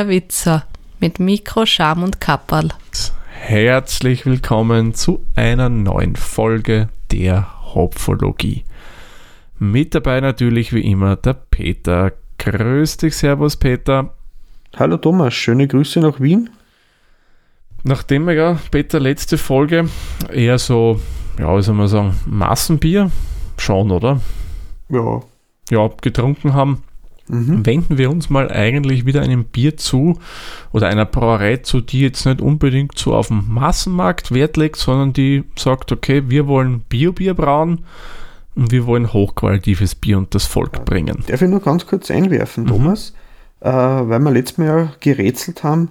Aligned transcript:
der 0.00 0.08
Witzer 0.08 0.64
mit 0.98 1.20
Mikro, 1.20 1.66
Scham 1.66 2.02
und 2.02 2.22
Kapperl. 2.22 2.70
Herzlich 3.32 4.24
willkommen 4.24 4.94
zu 4.94 5.26
einer 5.36 5.68
neuen 5.68 6.16
Folge 6.16 6.88
der 7.12 7.74
Hopfologie. 7.74 8.64
Mit 9.58 9.94
dabei 9.94 10.22
natürlich 10.22 10.72
wie 10.72 10.90
immer 10.90 11.16
der 11.16 11.34
Peter. 11.34 12.12
Grüß 12.38 12.96
dich, 12.96 13.14
Servus 13.14 13.58
Peter. 13.58 14.14
Hallo 14.74 14.96
Thomas, 14.96 15.34
schöne 15.34 15.68
Grüße 15.68 16.00
nach 16.00 16.18
Wien. 16.18 16.48
Nachdem 17.82 18.26
wir 18.26 18.32
ja, 18.32 18.58
Peter, 18.70 19.00
letzte 19.00 19.36
Folge 19.36 19.90
eher 20.32 20.58
so, 20.58 20.98
ja, 21.38 21.54
wie 21.54 21.62
soll 21.62 21.74
man 21.74 21.88
sagen, 21.88 22.18
Massenbier, 22.24 23.10
schon, 23.58 23.90
oder? 23.90 24.22
Ja. 24.88 25.20
Ja, 25.70 25.90
getrunken 26.00 26.54
haben, 26.54 26.84
mhm. 27.30 27.66
wenden 27.66 27.98
wir 27.98 28.10
uns 28.10 28.30
mal 28.30 28.50
eigentlich 28.50 29.06
wieder 29.06 29.22
einem 29.22 29.44
Bier 29.44 29.76
zu 29.76 30.18
oder 30.72 30.88
einer 30.88 31.06
Brauerei 31.06 31.58
zu, 31.58 31.80
die 31.80 32.00
jetzt 32.00 32.26
nicht 32.26 32.40
unbedingt 32.40 32.98
so 32.98 33.14
auf 33.14 33.28
dem 33.28 33.44
Massenmarkt 33.48 34.32
Wert 34.32 34.56
legt, 34.56 34.76
sondern 34.76 35.12
die 35.12 35.44
sagt, 35.56 35.92
okay, 35.92 36.24
wir 36.28 36.46
wollen 36.46 36.80
Bio-Bier 36.88 37.34
brauen 37.34 37.84
und 38.54 38.70
wir 38.72 38.86
wollen 38.86 39.12
hochqualitatives 39.12 39.94
Bier 39.94 40.18
und 40.18 40.34
das 40.34 40.44
Volk 40.44 40.84
bringen. 40.84 41.24
Darf 41.26 41.42
ich 41.42 41.48
nur 41.48 41.60
ganz 41.60 41.86
kurz 41.86 42.10
einwerfen, 42.10 42.64
mhm. 42.64 42.68
Thomas? 42.68 43.14
Äh, 43.60 43.70
weil 43.70 44.20
wir 44.20 44.30
letztes 44.30 44.58
Mal 44.58 44.92
gerätselt 45.00 45.62
haben, 45.62 45.90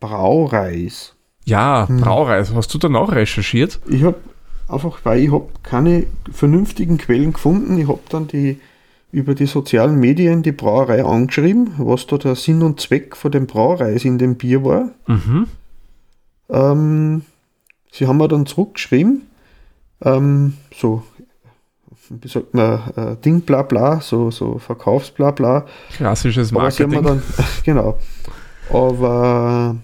Braureis. 0.00 1.14
Ja, 1.44 1.86
hm. 1.88 1.98
Braureis. 1.98 2.54
Hast 2.54 2.72
du 2.72 2.78
dann 2.78 2.96
auch 2.96 3.12
recherchiert? 3.12 3.78
Ich 3.88 4.02
habe 4.02 4.16
einfach, 4.68 5.00
weil 5.04 5.20
ich 5.20 5.32
habe 5.32 5.48
keine 5.62 6.06
vernünftigen 6.32 6.98
Quellen 6.98 7.32
gefunden. 7.32 7.78
Ich 7.78 7.88
habe 7.88 8.00
dann 8.08 8.28
die 8.28 8.60
über 9.12 9.34
die 9.34 9.46
sozialen 9.46 9.98
Medien 9.98 10.42
die 10.42 10.52
Brauerei 10.52 11.04
angeschrieben, 11.04 11.74
was 11.78 12.06
da 12.06 12.16
der 12.18 12.36
Sinn 12.36 12.62
und 12.62 12.80
Zweck 12.80 13.16
von 13.16 13.32
dem 13.32 13.46
Braureis 13.46 14.04
in 14.04 14.18
dem 14.18 14.36
Bier 14.36 14.64
war. 14.64 14.90
Mhm. 15.06 15.46
Ähm, 16.48 17.22
sie 17.90 18.06
haben 18.06 18.18
mir 18.18 18.28
dann 18.28 18.46
zurückgeschrieben, 18.46 19.22
ähm, 20.02 20.54
so, 20.74 21.02
wie 22.08 22.28
sagt 22.28 22.54
man, 22.54 22.80
äh, 22.96 23.16
Ding 23.16 23.42
bla 23.42 23.62
bla, 23.62 24.00
so, 24.00 24.30
so 24.30 24.58
Verkaufsbla 24.58 25.32
bla. 25.32 25.66
Klassisches 25.92 26.52
Marketing. 26.52 26.96
Aber 26.96 27.08
dann, 27.08 27.22
genau. 27.64 27.98
Aber 28.72 29.76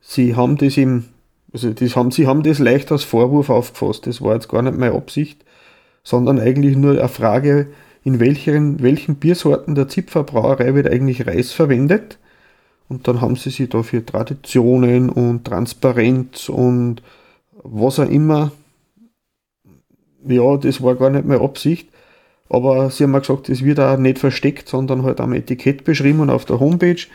sie 0.00 0.34
haben 0.34 0.56
das 0.56 0.76
im, 0.78 1.04
also 1.52 1.72
das 1.72 1.94
haben, 1.94 2.10
sie 2.10 2.26
haben 2.26 2.42
das 2.42 2.58
leicht 2.58 2.90
als 2.90 3.04
Vorwurf 3.04 3.50
aufgefasst. 3.50 4.06
Das 4.06 4.22
war 4.22 4.34
jetzt 4.34 4.48
gar 4.48 4.62
nicht 4.62 4.76
meine 4.76 4.94
Absicht, 4.94 5.44
sondern 6.02 6.40
eigentlich 6.40 6.76
nur 6.76 6.92
eine 6.98 7.08
Frage, 7.08 7.68
in 8.04 8.20
welchen, 8.20 8.82
welchen 8.82 9.16
Biersorten 9.16 9.74
der 9.74 9.88
Zipferbrauerei 9.88 10.74
wird 10.74 10.88
eigentlich 10.88 11.26
Reis 11.26 11.52
verwendet. 11.52 12.18
Und 12.88 13.06
dann 13.06 13.20
haben 13.20 13.36
sie 13.36 13.50
sich 13.50 13.68
da 13.68 13.82
für 13.82 14.04
Traditionen 14.04 15.10
und 15.10 15.44
Transparenz 15.44 16.48
und 16.48 17.02
was 17.62 17.98
auch 17.98 18.08
immer. 18.08 18.52
Ja, 20.26 20.56
das 20.56 20.82
war 20.82 20.94
gar 20.94 21.10
nicht 21.10 21.26
meine 21.26 21.42
Absicht. 21.42 21.88
Aber 22.48 22.90
sie 22.90 23.04
haben 23.04 23.10
mir 23.10 23.20
gesagt, 23.20 23.50
es 23.50 23.62
wird 23.62 23.78
auch 23.78 23.98
nicht 23.98 24.18
versteckt, 24.18 24.68
sondern 24.68 25.02
halt 25.02 25.20
am 25.20 25.34
Etikett 25.34 25.84
beschrieben 25.84 26.20
und 26.20 26.30
auf 26.30 26.46
der 26.46 26.60
Homepage. 26.60 27.06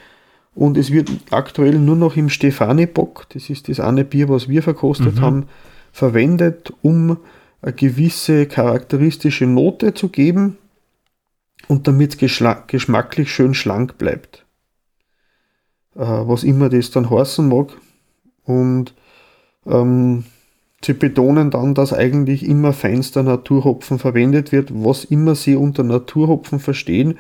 Und 0.53 0.77
es 0.77 0.91
wird 0.91 1.09
aktuell 1.31 1.79
nur 1.79 1.95
noch 1.95 2.16
im 2.16 2.29
Stefani-Bock, 2.29 3.25
das 3.29 3.49
ist 3.49 3.69
das 3.69 3.79
eine 3.79 4.05
Bier, 4.05 4.29
was 4.29 4.47
wir 4.47 4.61
verkostet 4.61 5.16
mhm. 5.16 5.22
haben, 5.22 5.45
verwendet, 5.91 6.72
um 6.83 7.17
eine 7.63 7.73
gewisse 7.73 8.45
charakteristische 8.45 9.47
Note 9.47 9.95
zu 9.95 10.09
geben 10.09 10.57
und 11.68 11.88
damit 11.88 12.22
es 12.22 12.38
geschmacklich 12.68 13.31
schön 13.31 13.53
schlank 13.53 13.97
bleibt. 13.97 14.46
Äh, 15.96 16.00
was 16.01 16.44
immer 16.44 16.69
das 16.69 16.91
dann 16.91 17.09
heißen 17.09 17.47
mag. 17.47 17.78
Und 18.46 18.94
ähm, 19.66 20.25
sie 20.84 20.94
betonen 20.94 21.52
dann, 21.52 21.75
dass 21.75 21.94
eigentlich 21.94 22.46
immer 22.46 22.73
feinster 22.73 23.23
Naturhopfen 23.23 24.00
verwendet 24.00 24.52
wird, 24.52 24.72
was 24.73 25.06
immer 25.06 25.35
sie 25.35 25.56
unter 25.56 25.84
Naturhopfen 25.84 26.59
verstehen, 26.59 27.19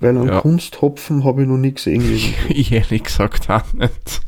weil 0.00 0.16
einen 0.16 0.28
ja. 0.28 0.40
Kunsthopfen 0.40 1.24
habe 1.24 1.42
ich 1.42 1.48
noch 1.48 1.56
nie 1.56 1.72
gesehen. 1.72 2.02
ich 2.48 2.72
ehrlich 2.72 3.04
gesagt 3.04 3.48
auch 3.50 3.72
nicht. 3.72 4.20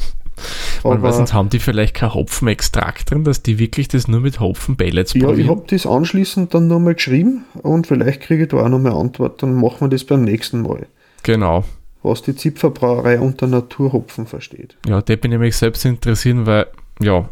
Aber 0.84 1.02
weiß 1.02 1.20
nicht, 1.20 1.32
haben 1.32 1.48
die 1.48 1.58
vielleicht 1.58 1.94
kein 1.94 2.14
Hopfenextrakt 2.14 3.10
drin, 3.10 3.24
dass 3.24 3.42
die 3.42 3.58
wirklich 3.58 3.88
das 3.88 4.08
nur 4.08 4.20
mit 4.20 4.40
Hopfenpellets 4.40 5.14
Ja, 5.14 5.30
ich 5.32 5.48
habe 5.48 5.64
das 5.66 5.86
anschließend 5.86 6.54
dann 6.54 6.68
nochmal 6.68 6.94
geschrieben 6.94 7.44
und 7.62 7.86
vielleicht 7.86 8.20
kriege 8.22 8.44
ich 8.44 8.48
da 8.48 8.58
auch 8.58 8.68
nochmal 8.68 8.92
Antwort, 8.92 9.42
dann 9.42 9.54
machen 9.54 9.80
wir 9.80 9.88
das 9.88 10.04
beim 10.04 10.24
nächsten 10.24 10.62
Mal. 10.62 10.86
Genau. 11.22 11.64
Was 12.02 12.22
die 12.22 12.34
Zipferbrauerei 12.34 13.20
unter 13.20 13.46
Naturhopfen 13.46 14.26
versteht. 14.26 14.76
Ja, 14.86 15.02
der 15.02 15.16
bin 15.16 15.32
ich 15.32 15.38
mich 15.38 15.56
selbst 15.56 15.84
interessieren, 15.84 16.46
weil, 16.46 16.66
ja, 16.98 17.28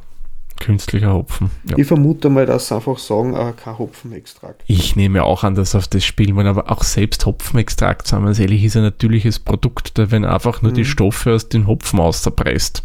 künstlicher 0.60 1.14
Hopfen. 1.14 1.50
Ja. 1.70 1.78
Ich 1.78 1.86
vermute 1.86 2.28
mal, 2.28 2.44
dass 2.44 2.68
sie 2.68 2.74
einfach 2.74 2.98
sagen, 2.98 3.34
äh, 3.34 3.52
kein 3.56 3.78
Hopfenextrakt. 3.78 4.62
Ich 4.66 4.96
nehme 4.96 5.24
auch 5.24 5.44
an, 5.44 5.54
dass 5.54 5.74
auf 5.74 5.86
das 5.88 6.04
Spiel 6.04 6.34
man 6.34 6.46
aber 6.46 6.70
auch 6.70 6.82
selbst 6.82 7.24
Hopfenextrakt, 7.24 8.06
sagen 8.06 8.24
wir 8.24 8.30
es 8.30 8.38
ehrlich, 8.38 8.64
ist 8.64 8.76
ein 8.76 8.82
natürliches 8.82 9.38
Produkt, 9.38 9.96
da 9.96 10.10
werden 10.10 10.24
einfach 10.24 10.60
nur 10.60 10.72
mhm. 10.72 10.76
die 10.76 10.84
Stoffe 10.84 11.32
aus 11.32 11.48
den 11.48 11.66
Hopfen 11.66 12.00
auserpresst 12.00 12.82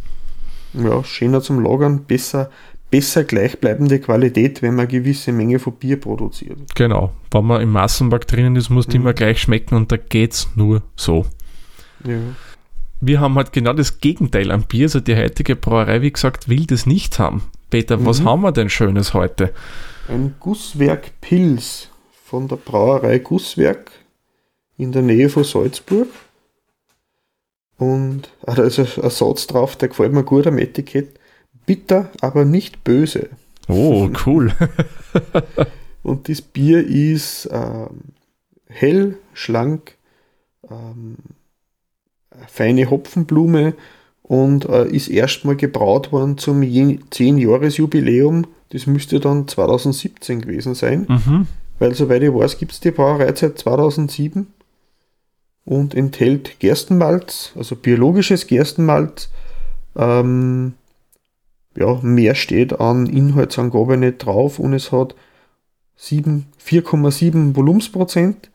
ja, 0.73 1.03
schöner 1.03 1.41
zum 1.41 1.63
Lagern, 1.63 2.05
besser, 2.05 2.49
besser 2.89 3.23
gleichbleibende 3.23 3.99
Qualität, 3.99 4.61
wenn 4.61 4.75
man 4.75 4.87
eine 4.87 4.99
gewisse 4.99 5.31
Menge 5.31 5.59
von 5.59 5.73
Bier 5.73 5.99
produziert. 5.99 6.57
Genau, 6.75 7.11
wenn 7.31 7.45
man 7.45 7.61
im 7.61 7.71
Massenmarkt 7.71 8.31
drinnen 8.31 8.55
ist, 8.55 8.69
muss 8.69 8.87
die 8.87 8.99
mhm. 8.99 9.05
immer 9.05 9.13
gleich 9.13 9.41
schmecken 9.41 9.75
und 9.75 9.91
da 9.91 9.97
geht 9.97 10.33
es 10.33 10.49
nur 10.55 10.83
so. 10.95 11.25
Ja. 12.05 12.19
Wir 13.01 13.19
haben 13.19 13.35
halt 13.35 13.51
genau 13.51 13.73
das 13.73 13.99
Gegenteil 13.99 14.51
am 14.51 14.63
Bier, 14.63 14.85
also 14.85 14.99
die 14.99 15.15
heutige 15.15 15.55
Brauerei, 15.55 16.01
wie 16.01 16.11
gesagt, 16.11 16.47
will 16.47 16.65
das 16.65 16.85
nicht 16.85 17.19
haben. 17.19 17.43
Peter, 17.69 17.97
mhm. 17.97 18.05
was 18.05 18.23
haben 18.23 18.41
wir 18.41 18.51
denn 18.51 18.69
Schönes 18.69 19.13
heute? 19.13 19.53
Ein 20.07 20.35
Gusswerk 20.39 21.19
Pils 21.21 21.89
von 22.23 22.47
der 22.47 22.57
Brauerei 22.57 23.19
Gusswerk 23.19 23.91
in 24.77 24.91
der 24.91 25.01
Nähe 25.01 25.29
von 25.29 25.43
Salzburg. 25.43 26.07
Und 27.83 28.29
da 28.45 28.63
ist 28.63 28.79
ein 28.79 29.09
Satz 29.09 29.47
drauf, 29.47 29.75
der 29.75 29.89
gefällt 29.89 30.13
mir 30.13 30.23
gut 30.23 30.47
am 30.47 30.57
Etikett. 30.57 31.19
Bitter, 31.65 32.09
aber 32.21 32.45
nicht 32.45 32.83
böse. 32.83 33.29
Oh, 33.67 34.09
cool. 34.25 34.53
und 36.03 36.29
das 36.29 36.41
Bier 36.41 36.85
ist 36.85 37.49
ähm, 37.51 38.13
hell, 38.67 39.17
schlank, 39.33 39.95
ähm, 40.69 41.17
feine 42.47 42.89
Hopfenblume 42.89 43.73
und 44.21 44.65
äh, 44.65 44.87
ist 44.87 45.09
erstmal 45.09 45.55
gebraut 45.55 46.11
worden 46.11 46.37
zum 46.37 46.61
10-Jahres-Jubiläum. 46.61 48.47
Das 48.69 48.87
müsste 48.87 49.19
dann 49.19 49.47
2017 49.47 50.41
gewesen 50.41 50.73
sein. 50.73 51.05
Mhm. 51.07 51.47
Weil, 51.79 51.95
soweit 51.95 52.23
ich 52.23 52.33
weiß, 52.33 52.57
gibt 52.57 52.71
es 52.71 52.79
die 52.79 52.91
Brauerei 52.91 53.33
seit 53.35 53.59
2007 53.59 54.47
und 55.65 55.95
enthält 55.95 56.59
Gerstenmalz, 56.59 57.53
also 57.55 57.75
biologisches 57.75 58.47
Gerstenmalz. 58.47 59.29
Ähm, 59.95 60.73
ja, 61.75 61.99
mehr 62.01 62.35
steht 62.35 62.79
an 62.79 63.07
Inhaltsangabe 63.07 63.97
nicht 63.97 64.19
drauf 64.19 64.59
und 64.59 64.73
es 64.73 64.91
hat 64.91 65.15
4,7 65.99 67.55
Volumensprozent. 67.55 68.49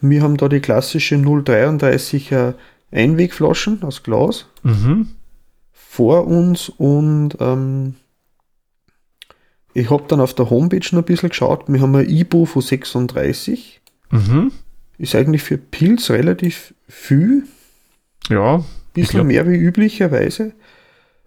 Wir 0.00 0.22
haben 0.22 0.36
da 0.36 0.48
die 0.48 0.60
klassische 0.60 1.16
0,33er 1.16 2.54
Einwegflaschen 2.90 3.82
aus 3.82 4.02
Glas 4.02 4.46
mhm. 4.62 5.08
vor 5.72 6.26
uns 6.26 6.68
und 6.68 7.36
ähm, 7.38 7.94
ich 9.72 9.90
habe 9.90 10.04
dann 10.08 10.20
auf 10.20 10.34
der 10.34 10.50
Homepage 10.50 10.80
noch 10.92 11.02
ein 11.02 11.04
bisschen 11.04 11.28
geschaut. 11.28 11.64
Wir 11.68 11.80
haben 11.80 11.94
ein 11.94 12.08
IBU 12.08 12.46
von 12.46 12.62
36. 12.62 13.80
Mhm. 14.10 14.52
Ist 15.00 15.14
eigentlich 15.14 15.42
für 15.42 15.56
Pilz 15.56 16.10
relativ 16.10 16.74
viel. 16.86 17.44
Ja. 18.28 18.62
Bisschen 18.92 19.26
mehr 19.28 19.48
wie 19.48 19.56
üblicherweise. 19.56 20.52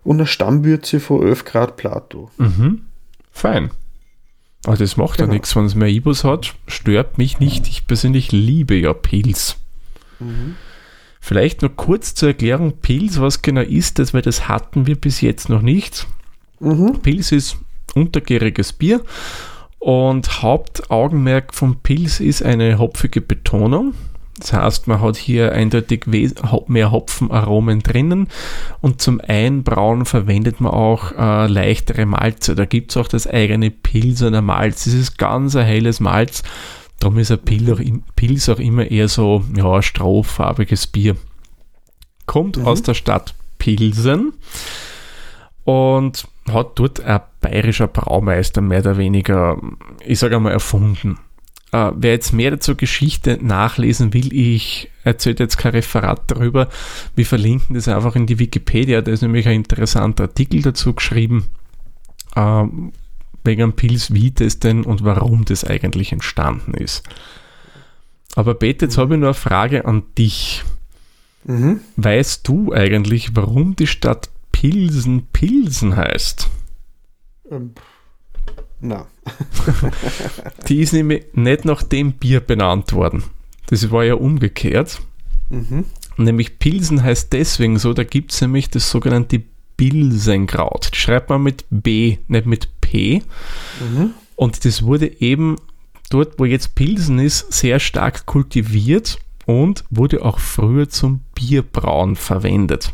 Und 0.03 0.17
eine 0.17 0.27
Stammwürze 0.27 0.99
von 0.99 1.25
11 1.25 1.43
Grad 1.43 1.75
Plato. 1.75 2.29
Mhm. 2.37 2.83
Fein. 3.31 3.71
Aber 4.65 4.77
das 4.77 4.95
macht 4.95 5.17
genau. 5.17 5.29
ja 5.29 5.33
nichts, 5.33 5.55
wenn 5.55 5.65
es 5.65 5.73
mehr 5.73 5.87
Ibus 5.87 6.23
hat. 6.23 6.53
Stört 6.67 7.17
mich 7.17 7.39
nicht. 7.39 7.67
Ich 7.67 7.87
persönlich 7.87 8.31
liebe 8.31 8.75
ja 8.75 8.93
Pilz. 8.93 9.55
Mhm. 10.19 10.55
Vielleicht 11.19 11.63
noch 11.63 11.75
kurz 11.75 12.13
zur 12.13 12.29
Erklärung 12.29 12.73
Pilz, 12.77 13.19
was 13.19 13.41
genau 13.41 13.61
ist 13.61 13.97
das, 13.97 14.13
weil 14.13 14.21
das 14.21 14.47
hatten 14.47 14.85
wir 14.85 14.97
bis 14.97 15.21
jetzt 15.21 15.49
noch 15.49 15.63
nicht. 15.63 16.05
Mhm. 16.59 16.99
Pilz 17.01 17.31
ist 17.31 17.57
untergäriges 17.95 18.71
Bier 18.71 19.01
und 19.83 20.41
Hauptaugenmerk 20.41 21.53
vom 21.53 21.75
Pilz 21.75 22.21
ist 22.21 22.41
eine 22.41 22.77
hopfige 22.77 23.19
Betonung. 23.19 23.93
Das 24.39 24.53
heißt, 24.53 24.87
man 24.87 25.01
hat 25.01 25.17
hier 25.17 25.51
eindeutig 25.51 26.05
mehr 26.07 26.91
Hopfenaromen 26.91 27.81
drinnen 27.81 28.29
und 28.79 29.01
zum 29.01 29.19
Einbrauen 29.19 30.05
verwendet 30.05 30.61
man 30.61 30.71
auch 30.71 31.11
äh, 31.11 31.47
leichtere 31.47 32.05
Malze. 32.05 32.55
Da 32.55 32.63
gibt 32.63 32.91
es 32.91 32.97
auch 32.97 33.09
das 33.09 33.27
eigene 33.27 33.71
Pilsener 33.71 34.41
Malz. 34.41 34.85
Das 34.85 34.93
ist 34.93 35.17
ganz 35.17 35.53
ein 35.57 35.65
helles 35.65 35.99
Malz. 35.99 36.43
Darum 37.01 37.19
ist 37.19 37.31
ein 37.31 37.39
Pilz 37.39 37.69
auch, 37.69 37.81
Pilz 38.15 38.47
auch 38.47 38.59
immer 38.59 38.89
eher 38.89 39.09
so 39.09 39.43
ja, 39.53 39.81
strohfarbiges 39.81 40.87
Bier. 40.87 41.17
kommt 42.25 42.57
aus 42.57 42.83
der 42.83 42.93
Stadt 42.93 43.35
Pilsen 43.59 44.31
und 45.63 46.27
hat 46.49 46.71
dort 46.75 47.01
ein 47.01 47.21
bayerischer 47.41 47.87
Braumeister 47.87 48.61
mehr 48.61 48.79
oder 48.79 48.97
weniger, 48.97 49.61
ich 50.05 50.19
sage 50.19 50.35
einmal, 50.35 50.51
erfunden. 50.51 51.19
Äh, 51.71 51.91
wer 51.95 52.11
jetzt 52.11 52.33
mehr 52.33 52.59
zur 52.59 52.75
Geschichte 52.75 53.39
nachlesen 53.41 54.13
will, 54.13 54.33
ich 54.33 54.89
erzähle 55.03 55.37
jetzt 55.39 55.57
kein 55.57 55.71
Referat 55.71 56.21
darüber. 56.27 56.69
Wir 57.15 57.25
verlinken 57.25 57.75
das 57.75 57.87
einfach 57.87 58.15
in 58.15 58.27
die 58.27 58.39
Wikipedia. 58.39 59.01
Da 59.01 59.11
ist 59.11 59.21
nämlich 59.21 59.47
ein 59.47 59.55
interessanter 59.55 60.25
Artikel 60.25 60.61
dazu 60.61 60.93
geschrieben, 60.93 61.45
äh, 62.35 62.63
wegen 63.43 63.73
Pils, 63.73 64.13
wie 64.13 64.31
das 64.31 64.59
denn 64.59 64.83
und 64.83 65.03
warum 65.03 65.45
das 65.45 65.63
eigentlich 65.65 66.11
entstanden 66.11 66.73
ist. 66.73 67.03
Aber 68.35 68.53
Bete, 68.53 68.85
jetzt 68.85 68.97
habe 68.97 69.13
ich 69.13 69.19
nur 69.19 69.29
eine 69.29 69.33
Frage 69.33 69.85
an 69.85 70.03
dich. 70.17 70.63
Mhm. 71.45 71.81
Weißt 71.97 72.47
du 72.47 72.71
eigentlich, 72.71 73.35
warum 73.35 73.75
die 73.75 73.87
Stadt 73.87 74.29
Pilsen 74.63 75.27
Pilsen 75.33 75.97
heißt? 75.97 76.49
Ähm, 77.51 77.71
na. 78.79 79.07
Die 80.69 80.79
ist 80.79 80.93
nämlich 80.93 81.25
nicht 81.33 81.65
nach 81.65 81.83
dem 81.83 82.13
Bier 82.13 82.39
benannt 82.39 82.93
worden. 82.93 83.25
Das 83.65 83.91
war 83.91 84.05
ja 84.05 84.13
umgekehrt. 84.13 85.01
Mhm. 85.49 85.83
Nämlich 86.15 86.59
Pilsen 86.59 87.03
heißt 87.03 87.33
deswegen 87.33 87.77
so, 87.77 87.93
da 87.93 88.05
gibt 88.05 88.31
es 88.31 88.39
nämlich 88.39 88.69
das 88.69 88.89
sogenannte 88.89 89.41
Pilsenkraut. 89.75 90.91
Die 90.93 90.97
schreibt 90.97 91.29
man 91.29 91.43
mit 91.43 91.65
B, 91.69 92.19
nicht 92.29 92.45
mit 92.45 92.69
P. 92.79 93.21
Mhm. 93.81 94.11
Und 94.37 94.63
das 94.63 94.83
wurde 94.83 95.19
eben 95.19 95.57
dort, 96.09 96.39
wo 96.39 96.45
jetzt 96.45 96.73
Pilsen 96.73 97.19
ist, 97.19 97.51
sehr 97.51 97.81
stark 97.81 98.25
kultiviert 98.25 99.19
und 99.45 99.83
wurde 99.89 100.23
auch 100.23 100.39
früher 100.39 100.87
zum 100.87 101.19
Bierbrauen 101.35 102.15
verwendet. 102.15 102.93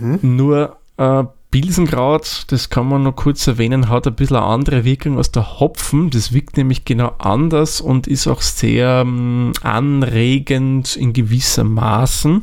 Mhm. 0.00 0.18
Nur 0.36 0.76
äh, 0.96 1.24
Pilsenkraut, 1.50 2.44
das 2.48 2.70
kann 2.70 2.88
man 2.88 3.02
noch 3.02 3.14
kurz 3.14 3.46
erwähnen, 3.46 3.88
hat 3.90 4.06
ein 4.06 4.14
bisschen 4.14 4.36
eine 4.38 4.46
andere 4.46 4.84
Wirkung 4.84 5.18
als 5.18 5.32
der 5.32 5.60
Hopfen. 5.60 6.08
Das 6.10 6.32
wirkt 6.32 6.56
nämlich 6.56 6.84
genau 6.86 7.12
anders 7.18 7.80
und 7.82 8.06
ist 8.06 8.26
auch 8.26 8.40
sehr 8.40 9.02
ähm, 9.04 9.52
anregend 9.62 10.96
in 10.96 11.12
gewissem 11.12 11.74
Maßen. 11.74 12.42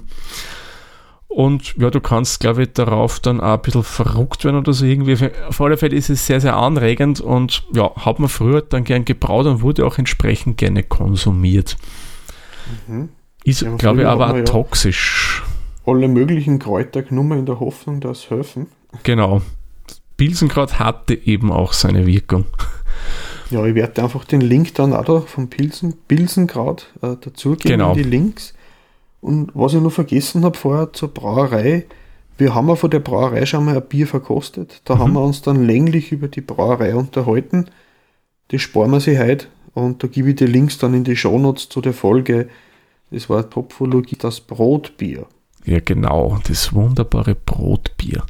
Und 1.27 1.75
ja, 1.77 1.89
du 1.91 2.01
kannst, 2.01 2.39
glaube 2.39 2.63
ich, 2.63 2.73
darauf 2.73 3.19
dann 3.19 3.39
auch 3.39 3.53
ein 3.53 3.61
bisschen 3.61 3.83
verrückt 3.83 4.43
werden 4.45 4.57
oder 4.57 4.73
so 4.73 4.83
irgendwie. 4.85 5.15
Auf 5.47 5.61
alle 5.61 5.77
Fälle 5.77 5.95
ist 5.95 6.09
es 6.09 6.25
sehr, 6.25 6.41
sehr 6.41 6.55
anregend 6.55 7.19
und 7.21 7.63
ja, 7.71 7.91
hat 7.95 8.19
man 8.19 8.29
früher 8.29 8.61
dann 8.61 8.83
gern 8.83 9.05
gebraut 9.05 9.45
und 9.45 9.61
wurde 9.61 9.85
auch 9.85 9.97
entsprechend 9.99 10.57
gerne 10.57 10.83
konsumiert. 10.83 11.77
Mhm. 12.87 13.09
Ist, 13.43 13.61
Ja, 13.61 13.75
glaube 13.75 14.01
ich, 14.01 14.07
aber 14.07 14.31
auch 14.31 14.35
ja- 14.35 14.43
toxisch. 14.43 15.43
Alle 15.89 16.07
möglichen 16.07 16.59
Kräuter 16.59 17.01
genommen 17.01 17.39
in 17.39 17.45
der 17.45 17.59
Hoffnung, 17.59 17.99
dass 17.99 18.29
helfen. 18.29 18.67
Genau. 19.03 19.41
Pilsenkraut 20.17 20.77
hatte 20.77 21.15
eben 21.15 21.51
auch 21.51 21.73
seine 21.73 22.05
Wirkung. 22.05 22.45
Ja, 23.49 23.65
ich 23.65 23.73
werde 23.73 24.03
einfach 24.03 24.25
den 24.25 24.41
Link 24.41 24.75
dann 24.75 24.93
auch 24.93 25.05
da 25.05 25.21
vom 25.21 25.49
Pilsen, 25.49 25.95
Pilsenkraut 26.07 26.93
äh, 27.01 27.15
dazugeben, 27.19 27.71
Genau. 27.71 27.93
die 27.95 28.03
Links. 28.03 28.53
Und 29.21 29.51
was 29.55 29.73
ich 29.73 29.81
noch 29.81 29.91
vergessen 29.91 30.43
habe 30.45 30.57
vorher 30.57 30.93
zur 30.93 31.09
Brauerei, 31.09 31.85
wir 32.37 32.53
haben 32.53 32.69
ja 32.69 32.75
von 32.75 32.91
der 32.91 32.99
Brauerei 32.99 33.45
schon 33.45 33.65
mal 33.65 33.75
ein 33.75 33.87
Bier 33.87 34.05
verkostet. 34.07 34.81
Da 34.85 34.97
haben 34.99 35.13
wir 35.13 35.21
uns 35.23 35.41
dann 35.41 35.65
länglich 35.65 36.11
über 36.11 36.27
die 36.27 36.41
Brauerei 36.41 36.95
unterhalten. 36.95 37.65
Das 38.49 38.61
sparen 38.61 38.91
wir 38.91 38.99
sich 38.99 39.17
heute 39.17 39.47
und 39.73 40.03
da 40.03 40.07
gebe 40.07 40.29
ich 40.29 40.35
die 40.35 40.45
Links 40.45 40.77
dann 40.77 40.93
in 40.93 41.03
die 41.03 41.15
Shownotes 41.15 41.69
zu 41.69 41.81
der 41.81 41.93
Folge. 41.93 42.47
Das 43.11 43.29
war 43.29 43.49
Topfologie, 43.49 44.17
das 44.17 44.39
Brotbier. 44.39 45.25
Ja, 45.69 45.79
genau. 45.83 46.39
Das 46.47 46.73
wunderbare 46.73 47.35
Brotbier. 47.35 48.23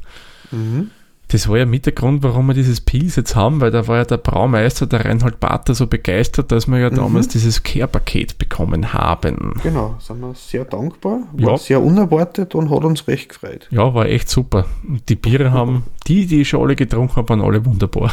Das 1.28 1.48
war 1.48 1.58
ja 1.58 1.64
mit 1.64 1.86
der 1.86 1.92
Grund, 1.92 2.24
warum 2.24 2.48
wir 2.48 2.54
dieses 2.54 2.80
Pils 2.80 3.14
jetzt 3.14 3.36
haben, 3.36 3.60
weil 3.60 3.70
da 3.70 3.86
war 3.86 3.98
ja 3.98 4.04
der 4.04 4.16
Braumeister, 4.16 4.86
der 4.86 5.04
Reinhold 5.04 5.38
Bater, 5.38 5.74
so 5.76 5.86
begeistert, 5.86 6.50
dass 6.50 6.66
wir 6.66 6.78
ja 6.78 6.90
damals 6.90 7.28
dieses 7.28 7.62
Care-Paket 7.62 8.36
bekommen 8.38 8.92
haben. 8.92 9.54
Genau, 9.62 9.94
sind 10.00 10.20
wir 10.20 10.34
sehr 10.34 10.64
dankbar. 10.64 11.20
War 11.34 11.52
Ja. 11.52 11.56
sehr 11.56 11.80
unerwartet 11.80 12.56
und 12.56 12.68
hat 12.68 12.82
uns 12.84 13.06
recht 13.06 13.28
gefreut. 13.28 13.68
Ja, 13.70 13.94
war 13.94 14.06
echt 14.06 14.28
super. 14.28 14.66
Und 14.86 15.08
Die 15.08 15.14
Biere 15.14 15.52
haben, 15.52 15.84
die, 16.08 16.26
die 16.26 16.40
ich 16.40 16.48
schon 16.48 16.62
alle 16.62 16.74
getrunken 16.74 17.14
haben, 17.14 17.28
waren 17.28 17.42
alle 17.42 17.64
wunderbar. 17.64 18.12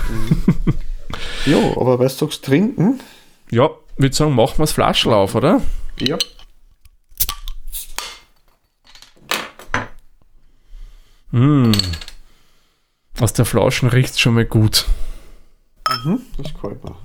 Ja, 1.48 1.58
aber 1.76 1.98
weißt 1.98 2.22
du, 2.22 2.26
sagst 2.26 2.46
trinken? 2.46 3.00
Ja, 3.50 3.70
würde 3.98 4.16
sagen, 4.16 4.36
machen 4.36 4.60
wir 4.60 4.64
das 4.64 4.74
Flaschel 4.74 5.12
auf, 5.14 5.34
oder? 5.34 5.60
Ja. 6.00 6.18
Aus 13.20 13.34
der 13.34 13.46
Flaschen 13.46 13.90
riecht 13.90 14.14
es 14.14 14.20
schon 14.20 14.34
mal 14.36 14.46
gut. 14.46 14.86
Mhm, 16.06 16.22
das 16.38 16.54
gefällt 16.54 16.84
mir. 16.84 16.96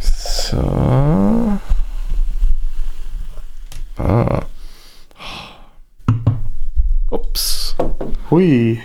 So. 0.00 1.58
Ah. 3.96 4.42
Ups. 7.10 7.76
Hui, 8.30 8.80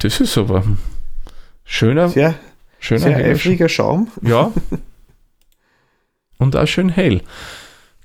Das 0.00 0.20
ist 0.20 0.38
aber 0.38 0.62
ein 0.62 0.78
schöner, 1.64 2.08
sehr, 2.08 2.34
schöner 2.78 3.00
sehr 3.00 3.16
eifriger 3.16 3.68
Schaum. 3.68 4.10
Ja. 4.22 4.52
Und 6.38 6.56
auch 6.56 6.66
schön 6.66 6.88
hell. 6.88 7.22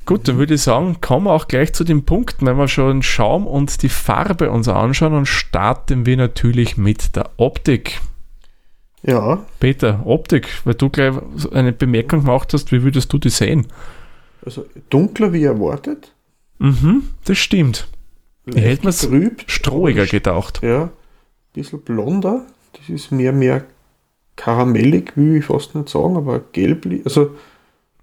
Gut, 0.05 0.27
dann 0.27 0.37
würde 0.37 0.55
ich 0.55 0.61
sagen, 0.61 0.97
kommen 0.99 1.27
wir 1.27 1.31
auch 1.33 1.47
gleich 1.47 1.73
zu 1.73 1.83
den 1.83 2.03
Punkten, 2.03 2.45
wenn 2.45 2.57
wir 2.57 2.67
schon 2.67 2.97
den 2.97 3.03
Schaum 3.03 3.47
und 3.47 3.81
die 3.83 3.89
Farbe 3.89 4.51
uns 4.51 4.67
anschauen 4.67 5.13
und 5.13 5.27
starten 5.27 6.05
wir 6.05 6.17
natürlich 6.17 6.75
mit 6.77 7.15
der 7.15 7.29
Optik. 7.37 8.01
Ja, 9.03 9.45
Peter, 9.59 10.01
Optik, 10.05 10.47
weil 10.65 10.75
du 10.75 10.89
gleich 10.89 11.13
eine 11.51 11.71
Bemerkung 11.73 12.21
gemacht 12.21 12.53
hast, 12.53 12.71
wie 12.71 12.83
würdest 12.83 13.11
du 13.13 13.17
die 13.17 13.29
sehen? 13.29 13.67
also 14.45 14.65
dunkler 14.89 15.31
wie 15.31 15.43
erwartet. 15.45 16.11
Mhm, 16.59 17.03
das 17.23 17.37
stimmt. 17.37 17.87
Ich 18.45 18.55
hätte 18.57 18.83
mir's 18.83 19.01
getrübt. 19.01 19.49
Strohiger 19.49 20.05
gedacht. 20.05 20.59
Ja, 20.61 20.83
ein 20.83 20.89
bisschen 21.53 21.81
blonder. 21.81 22.45
Das 22.73 22.89
ist 22.89 23.11
mehr, 23.11 23.31
mehr 23.31 23.63
karamellig, 24.35 25.15
will 25.15 25.37
ich 25.37 25.45
fast 25.45 25.75
nicht 25.75 25.87
sagen, 25.87 26.17
aber 26.17 26.39
gelblich, 26.51 27.01
also 27.05 27.35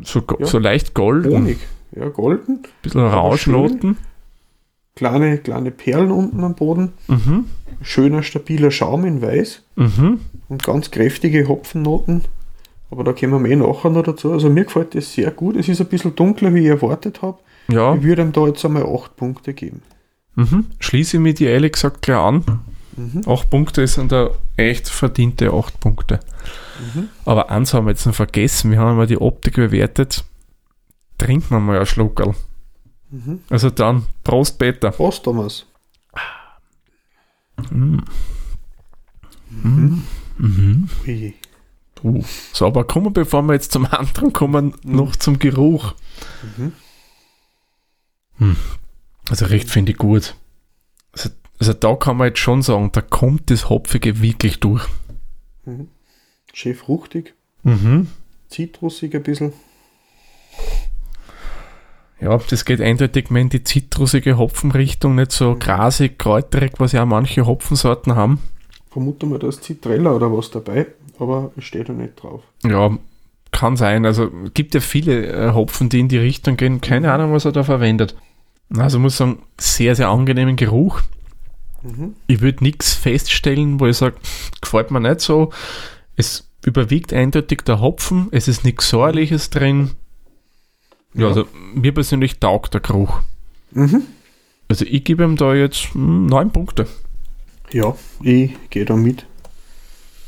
So, 0.03 0.23
Ja. 0.39 0.47
so 0.47 0.59
leicht 0.59 0.95
golden, 0.95 1.33
Honig. 1.33 1.59
Ja, 1.95 2.09
golden. 2.09 2.61
bisschen 2.83 3.01
Rauschnoten. 3.01 3.97
Kleine, 4.97 5.39
kleine 5.39 5.71
Perlen 5.71 6.11
unten 6.11 6.43
am 6.45 6.55
Boden. 6.55 6.93
Mhm, 7.09 7.47
Schöner, 7.83 8.23
stabiler 8.23 8.71
Schaum 8.71 9.05
in 9.05 9.23
weiß. 9.23 9.63
mhm. 9.77 10.21
und 10.49 10.63
ganz 10.65 10.91
kräftige 10.91 11.49
Hopfennoten. 11.49 12.23
Aber 12.91 13.05
da 13.05 13.13
kommen 13.13 13.45
wir 13.45 13.51
eh 13.53 13.57
nachher 13.57 13.91
noch 13.91 14.03
dazu. 14.03 14.33
Also 14.33 14.51
mir 14.51 14.65
gefällt 14.65 14.95
das 14.97 15.13
sehr 15.13 15.31
gut. 15.31 15.57
Es 15.57 15.69
ist 15.69 15.81
ein 15.81 15.87
bisschen 15.87 16.15
dunkler, 16.17 16.53
wie 16.55 16.61
ich 16.61 16.67
erwartet 16.67 17.23
habe. 17.23 17.39
Ja, 17.69 17.95
Ich 17.95 18.03
würde 18.03 18.23
ihm 18.23 18.33
da 18.33 18.47
jetzt 18.49 18.65
einmal 18.65 18.85
8 18.85 19.17
Punkte 19.17 19.55
geben. 19.55 19.83
Mhm. 20.35 20.67
Schließe 20.81 21.17
ich 21.17 21.23
mir 21.23 21.33
die 21.35 21.45
ehrlich 21.45 21.73
gesagt 21.73 22.03
gleich 22.03 22.19
an. 22.19 22.45
Acht 23.27 23.49
Punkte 23.49 23.87
sind 23.87 24.13
da 24.13 24.31
echt 24.57 24.89
verdiente 24.89 25.55
acht 25.55 25.81
Punkte. 25.81 26.21
Aber 27.25 27.51
eins 27.51 27.73
haben 27.73 27.87
wir 27.87 27.93
jetzt 27.93 28.05
noch 28.05 28.15
vergessen, 28.15 28.71
wir 28.73 28.79
haben 28.79 28.97
mal 28.99 29.07
die 29.07 29.19
Optik 29.21 29.55
bewertet. 29.55 30.25
Trinken 31.21 31.51
wir 31.51 31.61
mal 31.61 31.79
ein 31.79 31.87
Schluckerl. 31.87 32.35
Also 33.51 33.71
dann, 33.71 34.07
Prost 34.25 34.59
Peter. 34.59 34.91
Prost, 34.91 35.25
Thomas. 35.25 35.67
Ui. 41.07 41.35
Uh, 42.03 42.25
so, 42.55 42.67
aber 42.67 42.85
kommen 42.85 43.07
wir, 43.07 43.11
bevor 43.11 43.43
wir 43.43 43.53
jetzt 43.53 43.73
zum 43.73 43.85
anderen 43.85 44.33
kommen, 44.33 44.75
noch 44.83 45.15
zum 45.17 45.39
Geruch. 45.39 45.95
Hm. 48.39 48.57
Also 49.29 49.45
recht 49.45 49.69
finde 49.69 49.93
ich 49.93 49.99
gut. 49.99 50.35
Also, 51.13 51.29
also 51.59 51.75
da 51.75 51.95
kann 51.97 52.17
man 52.17 52.29
jetzt 52.29 52.39
schon 52.39 52.63
sagen, 52.63 52.91
da 52.93 53.03
kommt 53.03 53.51
das 53.51 53.69
Hopfige 53.69 54.23
wirklich 54.23 54.61
durch. 54.61 54.87
Schön 56.55 56.75
fruchtig, 56.75 57.35
Mhm. 57.65 58.09
zitrusig 58.49 59.15
ein 59.15 59.23
bisschen. 59.23 59.53
Ja, 62.21 62.39
das 62.39 62.65
geht 62.65 62.81
eindeutig 62.81 63.31
mehr 63.31 63.43
in 63.43 63.49
die 63.49 63.65
zitrusige 63.65 64.37
Hopfenrichtung, 64.37 65.15
nicht 65.15 65.33
so 65.33 65.57
grasig, 65.59 66.19
kräuterig, 66.19 66.73
was 66.79 66.93
ja 66.93 67.03
auch 67.03 67.07
manche 67.07 67.47
Hopfensorten 67.47 68.15
haben. 68.15 68.41
Vermute 68.91 69.27
mal, 69.27 69.39
da 69.39 69.49
ist 69.49 69.65
Zitrella 69.65 70.13
oder 70.13 70.31
was 70.37 70.51
dabei, 70.51 70.87
aber 71.19 71.53
es 71.57 71.65
steht 71.65 71.89
da 71.89 71.93
nicht 71.93 72.23
drauf. 72.23 72.43
Ja, 72.65 72.99
kann 73.53 73.77
sein. 73.77 74.05
Also 74.05 74.31
gibt 74.53 74.75
ja 74.75 74.81
viele 74.81 75.27
äh, 75.27 75.55
Hopfen, 75.55 75.89
die 75.89 76.01
in 76.01 76.09
die 76.09 76.19
Richtung 76.19 76.57
gehen. 76.57 76.81
Keine 76.81 77.13
Ahnung, 77.13 77.33
was 77.33 77.45
er 77.45 77.53
da 77.53 77.63
verwendet. 77.63 78.17
Also 78.77 78.99
muss 78.99 79.17
sagen, 79.17 79.43
sehr, 79.59 79.97
sehr 79.97 80.09
angenehmen 80.09 80.57
Geruch. 80.57 81.01
Mhm. 81.83 82.15
Ich 82.27 82.41
würde 82.41 82.63
nichts 82.63 82.95
feststellen, 82.95 83.81
wo 83.81 83.87
ich 83.87 83.97
sage, 83.97 84.17
gefällt 84.61 84.91
mir 84.91 85.01
nicht 85.01 85.21
so. 85.21 85.51
Es 86.17 86.51
überwiegt 86.65 87.13
eindeutig 87.13 87.63
der 87.63 87.81
Hopfen, 87.81 88.29
es 88.33 88.49
ist 88.49 88.65
nichts 88.65 88.91
Säuerliches 88.91 89.51
drin. 89.51 89.93
Ja, 91.15 91.29
also 91.29 91.47
mir 91.75 91.93
persönlich 91.93 92.39
taugt 92.39 92.75
der 92.75 92.81
Geruch. 92.81 93.21
Mhm. 93.73 94.03
Also 94.69 94.85
ich 94.85 95.05
gebe 95.05 95.25
ihm 95.25 95.37
da 95.37 95.55
jetzt 95.55 95.95
hm, 95.95 96.27
neun 96.27 96.53
Punkte. 96.53 96.87
Ja, 97.73 97.97
ich 98.23 98.53
gehe 98.71 98.85
da 98.85 98.97
mit, 98.97 99.27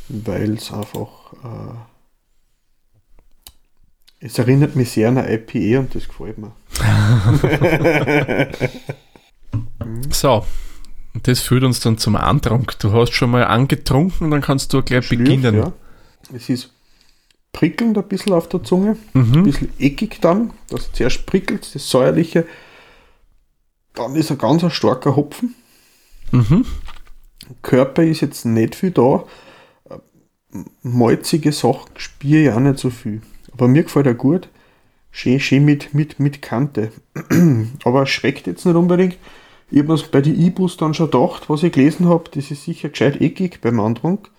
weil 0.08 0.54
es 0.54 0.72
einfach. 0.72 1.32
Äh, 1.44 1.74
es 4.24 4.38
erinnert 4.38 4.76
mich 4.76 4.90
sehr 4.90 5.08
an 5.08 5.18
ein 5.18 5.28
IPA 5.28 5.80
und 5.80 5.94
das 5.94 6.08
gefällt 6.08 6.38
mir. 6.38 6.52
So, 10.10 10.44
das 11.22 11.40
führt 11.40 11.64
uns 11.64 11.80
dann 11.80 11.98
zum 11.98 12.16
Antrunk. 12.16 12.78
Du 12.78 12.92
hast 12.92 13.12
schon 13.12 13.30
mal 13.30 13.44
angetrunken, 13.44 14.30
dann 14.30 14.40
kannst 14.40 14.72
du 14.72 14.82
gleich 14.82 15.06
Schlürf, 15.06 15.24
beginnen. 15.24 15.56
Ja. 15.56 15.72
Es 16.34 16.48
ist 16.48 16.70
prickelnd 17.52 17.96
ein 17.98 18.08
bisschen 18.08 18.32
auf 18.32 18.48
der 18.48 18.62
Zunge, 18.62 18.96
ein 19.14 19.30
Mhm. 19.30 19.42
bisschen 19.44 19.72
eckig 19.78 20.20
dann. 20.20 20.52
Das 20.68 20.90
zuerst 20.92 21.26
prickelt, 21.26 21.74
das 21.74 21.88
säuerliche. 21.88 22.46
Dann 23.94 24.14
ist 24.16 24.30
ein 24.30 24.38
ganz 24.38 24.64
ein 24.64 24.70
starker 24.70 25.16
Hopfen. 25.16 25.54
Mhm. 26.30 26.64
Körper 27.60 28.02
ist 28.04 28.22
jetzt 28.22 28.44
nicht 28.46 28.74
viel 28.74 28.90
da. 28.90 29.24
Malzige 30.82 31.52
Sachen 31.52 31.90
spüre 31.96 32.42
ich 32.42 32.50
auch 32.50 32.60
nicht 32.60 32.78
so 32.78 32.90
viel. 32.90 33.22
Aber 33.52 33.68
mir 33.68 33.82
gefällt 33.82 34.06
er 34.06 34.14
gut. 34.14 34.48
Schön, 35.10 35.40
schön 35.40 35.64
mit, 35.64 35.92
mit, 35.94 36.18
mit 36.20 36.40
Kante. 36.42 36.90
Aber 37.84 38.06
schreckt 38.06 38.46
jetzt 38.46 38.64
nicht 38.64 38.74
unbedingt. 38.74 39.16
Ich 39.70 39.78
habe 39.80 39.92
mir 39.92 40.02
bei 40.10 40.20
den 40.20 40.38
E-Bus 40.40 40.76
dann 40.76 40.94
schon 40.94 41.10
gedacht, 41.10 41.48
was 41.48 41.62
ich 41.62 41.72
gelesen 41.72 42.08
habe, 42.08 42.24
das 42.34 42.50
ist 42.50 42.64
sicher 42.64 42.88
gescheit 42.90 43.20
eckig 43.20 43.60
beim 43.60 43.80
Antrunk. 43.80 44.30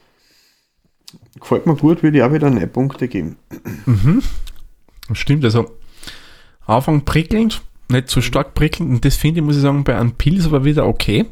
Gefällt 1.39 1.65
mir 1.65 1.75
gut, 1.75 2.03
würde 2.03 2.17
ich 2.17 2.23
auch 2.23 2.31
wieder 2.31 2.49
9 2.49 2.71
Punkte 2.71 3.07
geben. 3.07 3.37
Stimmt, 5.13 5.43
also 5.43 5.71
Anfang 6.65 7.05
prickelnd, 7.05 7.61
nicht 7.89 8.09
so 8.09 8.21
stark 8.21 8.53
prickelnd 8.53 8.91
und 8.91 9.05
das 9.05 9.15
finde 9.15 9.39
ich, 9.39 9.45
muss 9.45 9.55
ich 9.55 9.61
sagen, 9.61 9.83
bei 9.83 9.97
einem 9.97 10.13
Pilz 10.13 10.45
aber 10.45 10.63
wieder 10.63 10.87
okay. 10.87 11.25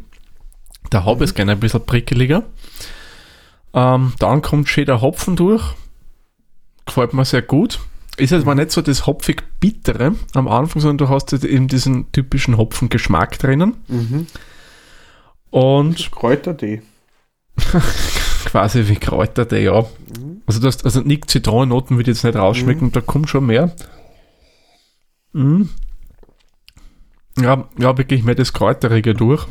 Der 0.91 1.05
Hop 1.05 1.21
ist 1.21 1.35
gerne 1.35 1.53
ein 1.53 1.59
bisschen 1.59 1.85
prickeliger. 1.85 2.43
Ähm, 3.73 4.13
dann 4.19 4.41
kommt 4.41 4.67
schön 4.67 4.85
der 4.85 5.01
Hopfen 5.01 5.35
durch. 5.35 5.63
Gefällt 6.85 7.13
mir 7.13 7.23
sehr 7.23 7.41
gut. 7.41 7.79
Ist 8.17 8.31
jetzt 8.31 8.45
mal 8.45 8.55
nicht 8.55 8.71
so 8.71 8.81
das 8.81 9.05
hopfig 9.07 9.43
bittere 9.59 10.15
am 10.33 10.47
Anfang, 10.47 10.81
sondern 10.81 10.97
du 10.97 11.09
hast 11.09 11.31
eben 11.31 11.67
diesen 11.67 12.11
typischen 12.11 12.57
Hopfengeschmack 12.57 13.39
drinnen. 13.39 13.75
Mhm. 13.87 14.27
Und 15.49 16.11
Kräutertee. 16.11 16.81
quasi 18.45 18.87
wie 18.87 18.95
Kräutertee, 18.95 19.63
ja. 19.63 19.85
Also, 20.45 20.59
das, 20.59 20.83
also 20.83 21.01
nicht 21.01 21.29
Zitronennoten 21.29 21.97
würde 21.97 22.11
ich 22.11 22.17
jetzt 22.17 22.23
nicht 22.23 22.35
rausschmecken, 22.35 22.91
da 22.91 23.01
kommt 23.01 23.29
schon 23.29 23.45
mehr. 23.45 23.75
Mhm. 25.33 25.69
Ja, 27.39 27.67
ja, 27.77 27.97
wirklich 27.97 28.23
mehr 28.23 28.35
das 28.35 28.53
Kräuterige 28.53 29.13
durch. 29.13 29.47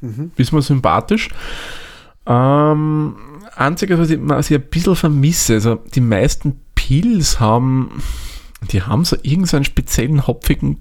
Mhm. 0.00 0.32
Ist 0.36 0.52
mir 0.52 0.62
sympathisch. 0.62 1.30
Ähm, 2.26 3.16
einziges, 3.56 3.98
was 3.98 4.10
ich, 4.10 4.18
was 4.22 4.50
ich 4.50 4.56
ein 4.56 4.68
bisschen 4.68 4.96
vermisse, 4.96 5.54
also 5.54 5.76
die 5.94 6.00
meisten 6.00 6.60
Pilz 6.74 7.40
haben, 7.40 8.02
die 8.70 8.82
haben 8.82 9.04
so 9.04 9.16
irgendeinen 9.22 9.64
speziellen 9.64 10.26
hopfigen 10.26 10.80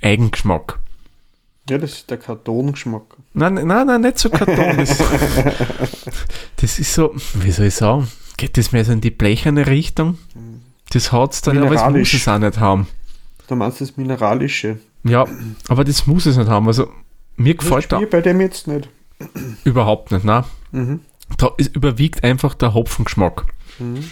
Eigengeschmack. 0.00 0.78
Ja, 1.68 1.78
das 1.78 1.92
ist 1.92 2.10
der 2.10 2.16
Kartongeschmack. 2.18 3.02
Nein, 3.34 3.54
nein, 3.54 3.86
nein, 3.86 4.00
nicht 4.00 4.18
so 4.18 4.30
Karton. 4.30 4.76
Das, 4.78 4.98
das 6.56 6.78
ist 6.78 6.94
so, 6.94 7.14
wie 7.34 7.50
soll 7.50 7.66
ich 7.66 7.74
sagen, 7.74 8.08
geht 8.36 8.56
das 8.56 8.72
mehr 8.72 8.84
so 8.84 8.92
in 8.92 9.00
die 9.00 9.10
blecherne 9.10 9.66
Richtung? 9.66 10.18
Das 10.90 11.12
hat 11.12 11.34
es 11.34 11.42
dann, 11.42 11.58
aber 11.58 11.74
es 11.74 11.92
muss 11.92 12.12
es 12.14 12.26
auch 12.28 12.38
nicht 12.38 12.58
haben. 12.58 12.86
Da 13.46 13.54
meinst 13.54 13.80
du 13.80 13.84
das 13.86 13.96
Mineralische. 13.96 14.78
Ja, 15.04 15.26
aber 15.68 15.84
das 15.84 16.06
muss 16.06 16.26
es 16.26 16.36
nicht 16.36 16.48
haben. 16.48 16.66
Also 16.66 16.88
mir 17.36 17.54
Das 17.54 17.64
gefällt 17.64 17.84
da 17.92 17.96
spüre 17.96 18.04
ich 18.04 18.10
bei 18.10 18.20
dem 18.20 18.40
jetzt 18.40 18.66
nicht. 18.66 18.88
überhaupt 19.64 20.10
nicht. 20.12 20.24
Nein. 20.24 20.44
Mhm. 20.72 21.00
Da 21.36 21.50
ist, 21.58 21.74
überwiegt 21.76 22.24
einfach 22.24 22.54
der 22.54 22.72
Hopfengeschmack. 22.74 23.44
Mhm. 23.78 24.10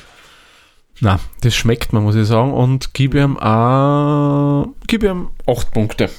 Na, 1.00 1.18
das 1.42 1.54
schmeckt 1.54 1.92
man, 1.92 2.02
muss 2.02 2.14
ich 2.14 2.26
sagen. 2.26 2.52
Und 2.52 2.94
gebe 2.94 3.18
ihm, 3.18 3.36
äh, 3.36 4.86
gebe 4.86 5.06
ihm 5.06 5.28
8 5.46 5.70
Punkte. 5.72 6.10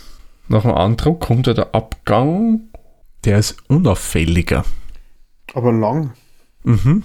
Nach 0.48 0.62
dem 0.62 0.74
Andruck 0.74 1.22
kommt 1.22 1.48
ja 1.48 1.54
der 1.54 1.76
Abgang. 1.76 2.62
Der 3.26 3.40
ist 3.40 3.58
unauffälliger. 3.68 4.64
Aber 5.54 5.72
lang. 5.72 6.14
Mhm. 6.64 7.04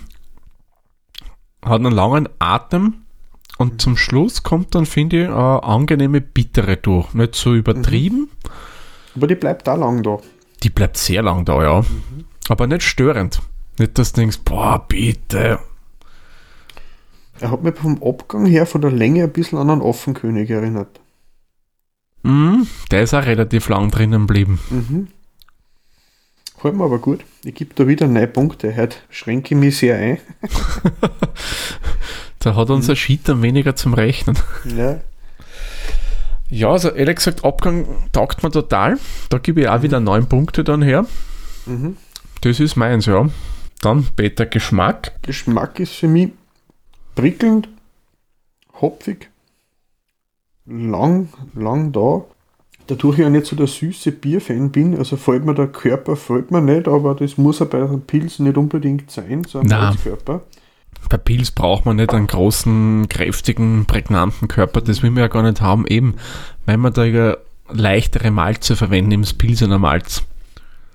Hat 1.64 1.80
einen 1.80 1.92
langen 1.92 2.28
Atem 2.38 3.02
und 3.58 3.80
zum 3.80 3.96
Schluss 3.96 4.42
kommt 4.42 4.74
dann, 4.74 4.86
finde 4.86 5.22
ich, 5.22 5.28
eine 5.28 5.62
angenehme 5.62 6.20
Bittere 6.20 6.76
durch. 6.76 7.14
Nicht 7.14 7.34
so 7.34 7.54
übertrieben. 7.54 8.30
Aber 9.14 9.26
die 9.26 9.34
bleibt 9.34 9.66
da 9.66 9.74
lang 9.74 10.02
da. 10.02 10.18
Die 10.62 10.70
bleibt 10.70 10.96
sehr 10.96 11.22
lang 11.22 11.44
da, 11.44 11.62
ja. 11.62 11.84
Aber 12.48 12.66
nicht 12.66 12.82
störend. 12.82 13.42
Nicht, 13.78 13.98
dass 13.98 14.12
du 14.12 14.20
denkst, 14.20 14.40
boah, 14.44 14.84
bitte. 14.86 15.58
Er 17.40 17.50
hat 17.50 17.62
mich 17.62 17.74
vom 17.74 18.02
Abgang 18.02 18.46
her 18.46 18.66
von 18.66 18.80
der 18.80 18.90
Länge 18.90 19.24
ein 19.24 19.32
bisschen 19.32 19.58
an 19.58 19.70
einen 19.70 19.82
Affenkönig 19.82 20.50
erinnert. 20.50 21.00
Mhm, 22.22 22.66
der 22.90 23.02
ist 23.02 23.14
auch 23.14 23.24
relativ 23.24 23.68
lang 23.68 23.90
drinnen 23.90 24.26
geblieben. 24.26 24.60
Mhm. 24.70 25.08
Gefällt 26.54 26.76
mir 26.76 26.84
aber 26.84 26.98
gut. 27.00 27.24
Ich 27.44 27.54
gebe 27.54 27.74
da 27.74 27.88
wieder 27.88 28.06
9 28.06 28.32
Punkte. 28.32 28.76
Heute 28.76 28.96
schränke 29.10 29.54
ich 29.54 29.60
mich 29.60 29.78
sehr 29.78 29.96
ein. 29.96 30.18
Da 32.38 32.56
hat 32.56 32.70
unser 32.70 32.96
Sheet 32.96 33.28
dann 33.28 33.40
weniger 33.40 33.76
zum 33.76 33.94
Rechnen. 33.94 34.36
Ja. 34.76 35.00
Ja, 36.50 36.70
also 36.70 36.90
ehrlich 36.90 37.16
gesagt, 37.16 37.44
Abgang 37.44 37.86
taugt 38.10 38.42
mir 38.42 38.50
total. 38.50 38.98
Da 39.30 39.38
gebe 39.38 39.60
ich 39.60 39.68
auch 39.68 39.82
wieder 39.82 40.00
9 40.00 40.28
Punkte 40.28 40.64
dann 40.64 40.82
her. 40.82 41.06
Mhm. 41.66 41.96
Das 42.40 42.58
ist 42.58 42.74
meins, 42.74 43.06
ja. 43.06 43.28
Dann 43.80 44.08
Peter 44.16 44.44
Geschmack. 44.46 45.12
Geschmack 45.22 45.78
ist 45.78 45.92
für 45.94 46.08
mich 46.08 46.32
prickelnd, 47.14 47.68
hopfig, 48.80 49.30
lang, 50.66 51.28
lang 51.54 51.92
da. 51.92 52.24
Dadurch 52.88 53.18
ich 53.18 53.22
ja 53.22 53.30
nicht 53.30 53.46
so 53.46 53.54
der 53.54 53.68
süße 53.68 54.12
Bierfan 54.12 54.70
bin, 54.70 54.98
also 54.98 55.16
fällt 55.16 55.44
mir 55.44 55.54
der 55.54 55.68
Körper, 55.68 56.16
fällt 56.16 56.50
mir 56.50 56.60
nicht, 56.60 56.88
aber 56.88 57.14
das 57.14 57.38
muss 57.38 57.60
ja 57.60 57.66
bei 57.66 57.78
einem 57.78 58.02
Pilz 58.02 58.40
nicht 58.40 58.56
unbedingt 58.56 59.10
sein, 59.10 59.44
so 59.44 59.60
ein 59.60 59.66
Nein. 59.66 59.96
Körper. 60.02 60.42
Bei 61.08 61.16
Pilz 61.16 61.50
braucht 61.50 61.86
man 61.86 61.96
nicht 61.96 62.12
einen 62.12 62.26
großen, 62.26 63.08
kräftigen, 63.08 63.86
prägnanten 63.86 64.48
Körper. 64.48 64.80
Das 64.80 65.02
will 65.02 65.10
man 65.10 65.22
ja 65.22 65.28
gar 65.28 65.42
nicht 65.42 65.60
haben, 65.60 65.86
eben, 65.86 66.14
weil 66.66 66.76
man 66.76 66.92
da 66.92 67.04
ja 67.04 67.36
leichtere 67.70 68.30
Malze 68.30 68.76
verwenden, 68.76 69.12
im 69.12 69.22
Pilsener 69.22 69.78
Malz. 69.78 70.22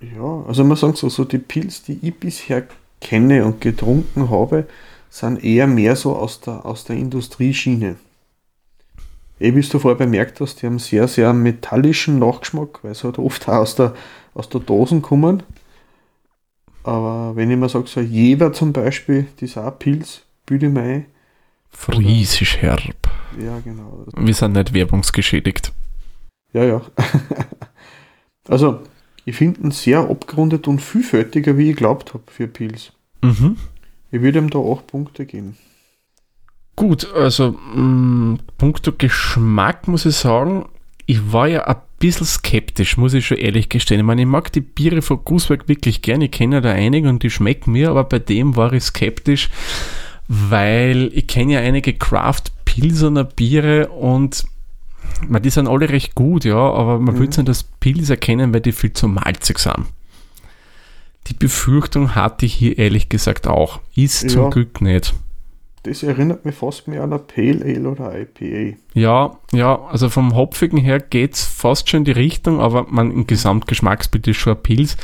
Ja, 0.01 0.43
also 0.47 0.63
man 0.63 0.77
sagt 0.77 0.97
so, 0.97 1.09
so 1.09 1.23
die 1.23 1.39
Pilz, 1.39 1.83
die 1.83 1.99
ich 2.01 2.15
bisher 2.15 2.63
kenne 3.01 3.45
und 3.45 3.61
getrunken 3.61 4.29
habe, 4.29 4.67
sind 5.09 5.43
eher 5.43 5.67
mehr 5.67 5.95
so 5.95 6.15
aus 6.15 6.41
der, 6.41 6.65
aus 6.65 6.83
der 6.83 6.97
Industrieschiene. 6.97 7.95
Eh, 9.39 9.53
wie 9.53 9.61
du 9.61 9.79
vorher 9.79 9.97
bemerkt 9.97 10.39
hast, 10.39 10.61
die 10.61 10.65
haben 10.65 10.79
sehr, 10.79 11.07
sehr 11.07 11.31
metallischen 11.33 12.19
Nachgeschmack, 12.19 12.83
weil 12.83 12.95
sie 12.95 13.03
halt 13.03 13.19
oft 13.19 13.47
auch 13.47 13.55
aus 13.55 13.75
der, 13.75 13.93
aus 14.33 14.49
der 14.49 14.61
Dosen 14.61 15.01
kommen. 15.01 15.43
Aber 16.83 17.35
wenn 17.35 17.51
ich 17.51 17.57
mir 17.57 17.69
sage, 17.69 17.87
so 17.87 17.99
ein 17.99 18.11
Jever 18.11 18.53
zum 18.53 18.73
Beispiel, 18.73 19.27
das 19.35 19.49
ist 19.49 19.57
auch 19.57 19.77
Pilz, 19.77 20.23
büde 20.45 20.67
ein. 20.67 21.05
Friesisch 21.69 22.57
herb. 22.57 23.09
Ja, 23.39 23.59
genau. 23.59 24.05
Wir 24.15 24.33
sind 24.33 24.53
nicht 24.53 24.73
werbungsgeschädigt. 24.73 25.73
Ja, 26.53 26.63
ja. 26.63 26.81
also, 28.47 28.79
ich 29.25 29.35
finde 29.35 29.61
ihn 29.61 29.71
sehr 29.71 29.99
abgerundet 29.99 30.67
und 30.67 30.81
vielfältiger, 30.81 31.57
wie 31.57 31.71
ich 31.71 31.75
glaubt 31.75 32.13
habe 32.13 32.23
für 32.27 32.47
Pilz. 32.47 32.93
Mhm. 33.21 33.57
Ich 34.09 34.21
würde 34.21 34.39
ihm 34.39 34.49
da 34.49 34.59
8 34.59 34.87
Punkte 34.87 35.25
geben. 35.25 35.57
Gut, 36.77 37.11
also 37.13 37.57
mh, 37.75 38.37
puncto 38.57 38.91
Geschmack 38.97 39.87
muss 39.87 40.05
ich 40.05 40.15
sagen, 40.15 40.65
ich 41.07 41.33
war 41.33 41.47
ja 41.47 41.63
ein 41.65 41.75
bisschen 41.99 42.27
skeptisch, 42.27 42.97
muss 42.97 43.13
ich 43.15 43.25
schon 43.25 43.37
ehrlich 43.37 43.67
gestehen. 43.69 43.99
Ich 43.99 44.05
meine, 44.05 44.21
ich 44.21 44.27
mag 44.27 44.51
die 44.51 44.61
Biere 44.61 45.01
von 45.01 45.19
Gusswerk 45.25 45.67
wirklich 45.67 46.01
gerne, 46.03 46.25
ich 46.25 46.31
kenne 46.31 46.55
ja 46.57 46.61
da 46.61 46.71
einige 46.71 47.09
und 47.09 47.23
die 47.23 47.31
schmecken 47.31 47.71
mir, 47.71 47.89
aber 47.89 48.03
bei 48.03 48.19
dem 48.19 48.55
war 48.55 48.71
ich 48.73 48.83
skeptisch, 48.83 49.49
weil 50.27 51.09
ich 51.13 51.25
kenne 51.27 51.53
ja 51.53 51.59
einige 51.61 51.93
Craft 51.93 52.43
Pilsener 52.65 53.23
Biere 53.23 53.87
und 53.87 54.43
man, 55.27 55.41
die 55.41 55.49
sind 55.49 55.67
alle 55.67 55.89
recht 55.89 56.13
gut, 56.13 56.45
ja, 56.45 56.57
aber 56.57 56.99
man 56.99 57.15
Mhm. 57.15 57.19
würde 57.19 57.37
nicht 57.37 57.47
das 57.49 57.63
Pils 57.63 58.09
erkennen, 58.11 58.53
weil 58.53 58.61
die 58.61 58.71
viel 58.71 58.93
zu 58.93 59.07
malzig 59.07 59.57
sind. 59.57 59.85
Die 61.27 61.33
Befürchtung 61.33 62.13
hatte 62.13 62.45
ich 62.45 62.53
hier 62.53 62.77
ehrlich 62.77 63.09
gesagt 63.09 63.47
auch. 63.47 63.79
Ist 63.95 64.29
zum 64.29 64.43
Ja. 64.43 64.49
Glück 64.49 64.79
nicht. 64.81 65.13
Das 65.87 66.03
erinnert 66.03 66.43
mich 66.45 66.55
fast 66.55 66.87
mehr 66.87 67.03
an 67.03 67.13
ein 67.13 67.25
Pale 67.27 67.63
Ale 67.63 67.89
oder 67.89 68.13
IPA. 68.19 68.77
Ja, 68.93 69.37
ja, 69.53 69.81
also 69.85 70.09
vom 70.09 70.35
Hopfigen 70.35 70.77
her 70.77 70.99
geht's 70.99 71.45
fast 71.45 71.89
schon 71.89 71.99
in 71.99 72.05
die 72.05 72.11
Richtung, 72.11 72.59
aber 72.59 72.85
man 72.89 73.11
im 73.11 73.25
Gesamtgeschmacksbild 73.25 74.27
ist 74.27 74.37
schon 74.37 74.55
ein 74.55 74.63
Pilz. 74.63 74.97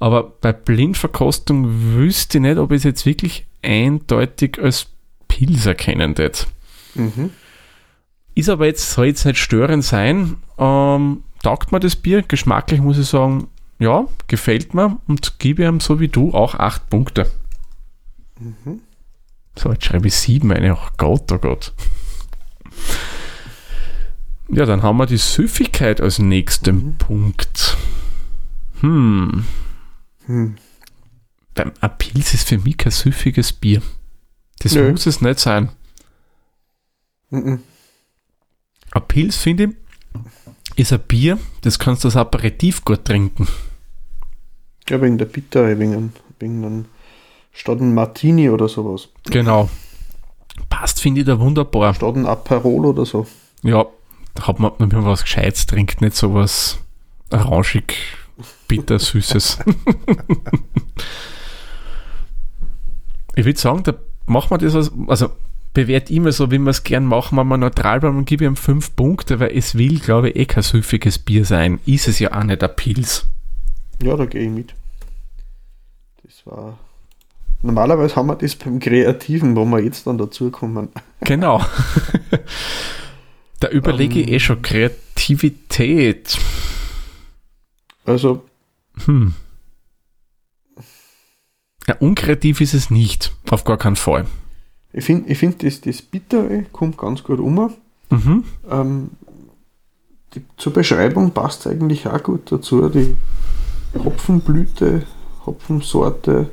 Aber 0.00 0.24
bei 0.24 0.52
Blindverkostung 0.52 1.94
wüsste 1.94 2.38
ich 2.38 2.42
nicht, 2.42 2.58
ob 2.58 2.72
ich 2.72 2.78
es 2.78 2.84
jetzt 2.84 3.06
wirklich 3.06 3.46
eindeutig 3.62 4.58
als 4.60 4.86
Pilz 5.28 5.66
erkennen 5.66 6.18
würde. 6.18 6.38
Mhm. 6.94 7.30
Ist 8.34 8.48
aber 8.48 8.66
jetzt, 8.66 8.90
soll 8.90 9.06
jetzt 9.06 9.24
nicht 9.24 9.38
störend 9.38 9.84
sein. 9.84 10.36
Ähm, 10.58 11.22
taugt 11.42 11.72
mir 11.72 11.80
das 11.80 11.96
Bier. 11.96 12.22
Geschmacklich 12.22 12.80
muss 12.80 12.98
ich 12.98 13.06
sagen, 13.06 13.48
ja, 13.78 14.06
gefällt 14.26 14.74
mir 14.74 14.98
und 15.06 15.38
gebe 15.38 15.64
ihm 15.64 15.80
so 15.80 16.00
wie 16.00 16.08
du 16.08 16.32
auch 16.32 16.54
acht 16.54 16.88
Punkte. 16.90 17.30
Mhm. 18.40 18.80
So, 19.58 19.72
jetzt 19.72 19.84
schreibe 19.84 20.06
ich 20.06 20.14
sieben 20.14 20.52
eine. 20.52 20.74
Oh 20.74 20.88
Gott, 20.96 21.32
oh 21.32 21.38
Gott. 21.38 21.72
Ja, 24.50 24.64
dann 24.64 24.82
haben 24.82 24.98
wir 24.98 25.06
die 25.06 25.16
Süffigkeit 25.18 26.00
als 26.00 26.18
nächsten 26.20 26.76
mhm. 26.76 26.96
Punkt. 26.96 27.76
Hm. 28.80 29.44
hm. 30.26 30.56
Beim 31.54 31.72
Apils 31.80 32.34
ist 32.34 32.48
für 32.48 32.58
mich 32.58 32.76
kein 32.76 32.92
süffiges 32.92 33.52
Bier. 33.52 33.82
Das 34.60 34.74
Nö. 34.74 34.92
muss 34.92 35.06
es 35.06 35.20
nicht 35.20 35.40
sein. 35.40 35.70
Mhm. 37.30 37.60
Apils, 38.92 39.36
finde 39.36 39.64
ich, 39.64 39.70
ist 40.76 40.92
ein 40.92 41.00
Bier, 41.00 41.38
das 41.62 41.80
kannst 41.80 42.04
du 42.04 42.08
als 42.08 42.16
Aperitif 42.16 42.84
gut 42.84 43.04
trinken. 43.04 43.48
Ja, 44.88 45.02
wegen 45.02 45.18
der 45.18 45.26
Bittere, 45.26 45.78
wegen, 45.78 46.12
wegen 46.38 46.64
einem, 46.64 46.84
statt 47.52 47.80
ein 47.80 47.94
Martini 47.94 48.50
oder 48.50 48.68
sowas. 48.68 49.08
Genau. 49.24 49.68
Passt, 50.68 51.00
finde 51.00 51.20
ich 51.20 51.26
da 51.26 51.38
wunderbar. 51.38 51.94
Statt 51.94 52.16
ein 52.16 52.26
Aperol 52.26 52.86
oder 52.86 53.04
so. 53.04 53.26
Ja, 53.62 53.86
da 54.34 54.46
hat 54.46 54.58
man, 54.60 54.72
wenn 54.78 54.88
man 54.88 55.04
was 55.06 55.22
Gescheites 55.22 55.66
trinkt, 55.66 56.00
nicht 56.00 56.16
sowas 56.16 56.78
orangig, 57.30 57.94
bitter, 58.66 58.98
süßes. 58.98 59.58
ich 63.34 63.44
würde 63.44 63.58
sagen, 63.58 63.82
da 63.82 63.94
machen 64.26 64.50
wir 64.50 64.58
das, 64.58 64.74
als, 64.74 64.92
also 65.06 65.30
bewährt 65.74 66.10
immer 66.10 66.32
so, 66.32 66.50
wie 66.50 66.58
wir 66.58 66.70
es 66.70 66.82
gern 66.82 67.04
machen, 67.04 67.38
wenn 67.38 67.46
wir 67.46 67.56
neutral 67.56 68.00
bleiben 68.00 68.18
und 68.18 68.24
gebe 68.24 68.44
ihm 68.44 68.56
fünf 68.56 68.96
Punkte, 68.96 69.38
weil 69.40 69.56
es 69.56 69.76
will, 69.76 70.00
glaube 70.00 70.30
ich, 70.30 70.36
eh 70.36 70.46
kein 70.46 70.62
süffiges 70.62 71.18
Bier 71.18 71.44
sein. 71.44 71.78
Ist 71.86 72.08
es 72.08 72.18
ja 72.18 72.32
auch 72.32 72.44
nicht 72.44 72.62
ein 72.62 72.74
Pilz. 72.74 73.28
Ja, 74.02 74.16
da 74.16 74.26
gehe 74.26 74.42
ich 74.42 74.50
mit. 74.50 74.74
Das 76.22 76.46
war. 76.46 76.78
Normalerweise 77.62 78.16
haben 78.16 78.28
wir 78.28 78.36
das 78.36 78.54
beim 78.54 78.78
Kreativen, 78.78 79.56
wo 79.56 79.64
wir 79.64 79.80
jetzt 79.80 80.06
dann 80.06 80.18
dazukommen. 80.18 80.88
Genau. 81.20 81.64
da 83.60 83.68
überlege 83.68 84.20
ich 84.20 84.28
eh 84.28 84.38
schon 84.38 84.62
Kreativität. 84.62 86.38
Also. 88.04 88.44
Hm. 89.04 89.34
Ja, 91.88 91.96
unkreativ 92.00 92.60
ist 92.60 92.74
es 92.74 92.90
nicht, 92.90 93.32
auf 93.50 93.64
gar 93.64 93.78
keinen 93.78 93.96
Fall. 93.96 94.26
Ich 94.92 95.04
finde, 95.04 95.30
ich 95.30 95.38
find, 95.38 95.62
das, 95.62 95.80
das 95.80 96.02
Bittere 96.02 96.64
kommt 96.72 96.98
ganz 96.98 97.22
gut 97.22 97.40
um. 97.40 97.74
Mhm. 98.10 98.44
Ähm, 98.70 99.10
die, 100.34 100.42
zur 100.56 100.72
Beschreibung 100.72 101.32
passt 101.32 101.66
eigentlich 101.66 102.06
auch 102.06 102.22
gut 102.22 102.52
dazu. 102.52 102.88
Die 102.88 103.16
Hopfenblüte, 104.04 105.04
Hopfensorte. 105.46 106.50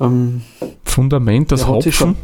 Ähm, 0.00 0.42
Fundament, 0.84 1.52
das 1.52 1.66
Hopfen. 1.66 1.92
Schon, 1.92 2.16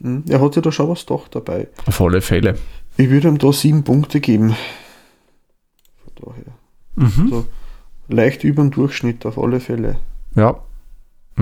hm, 0.00 0.24
er 0.28 0.40
hat 0.40 0.56
ja 0.56 0.62
da 0.62 0.72
schon 0.72 0.88
was 0.88 1.06
doch 1.06 1.28
dabei. 1.28 1.68
Auf 1.86 2.00
alle 2.00 2.20
Fälle. 2.20 2.58
Ich 2.96 3.10
würde 3.10 3.28
ihm 3.28 3.38
da 3.38 3.52
sieben 3.52 3.84
Punkte 3.84 4.20
geben. 4.20 4.56
Von 6.04 6.34
daher. 6.34 6.52
Mhm. 6.96 7.28
So 7.28 7.46
leicht 8.10 8.44
über 8.44 8.62
den 8.62 8.70
Durchschnitt 8.70 9.24
auf 9.24 9.38
alle 9.38 9.60
Fälle. 9.60 9.98
Ja. 10.34 10.60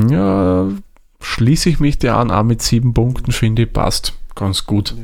Ja, 0.08 0.68
schließe 1.20 1.68
ich 1.70 1.80
mich 1.80 1.98
dir 1.98 2.14
an, 2.16 2.30
auch 2.30 2.44
mit 2.44 2.62
sieben 2.62 2.94
Punkten, 2.94 3.32
finde 3.32 3.62
ich, 3.62 3.72
passt 3.72 4.16
ganz 4.34 4.66
gut. 4.66 4.94
Ja. 4.96 5.02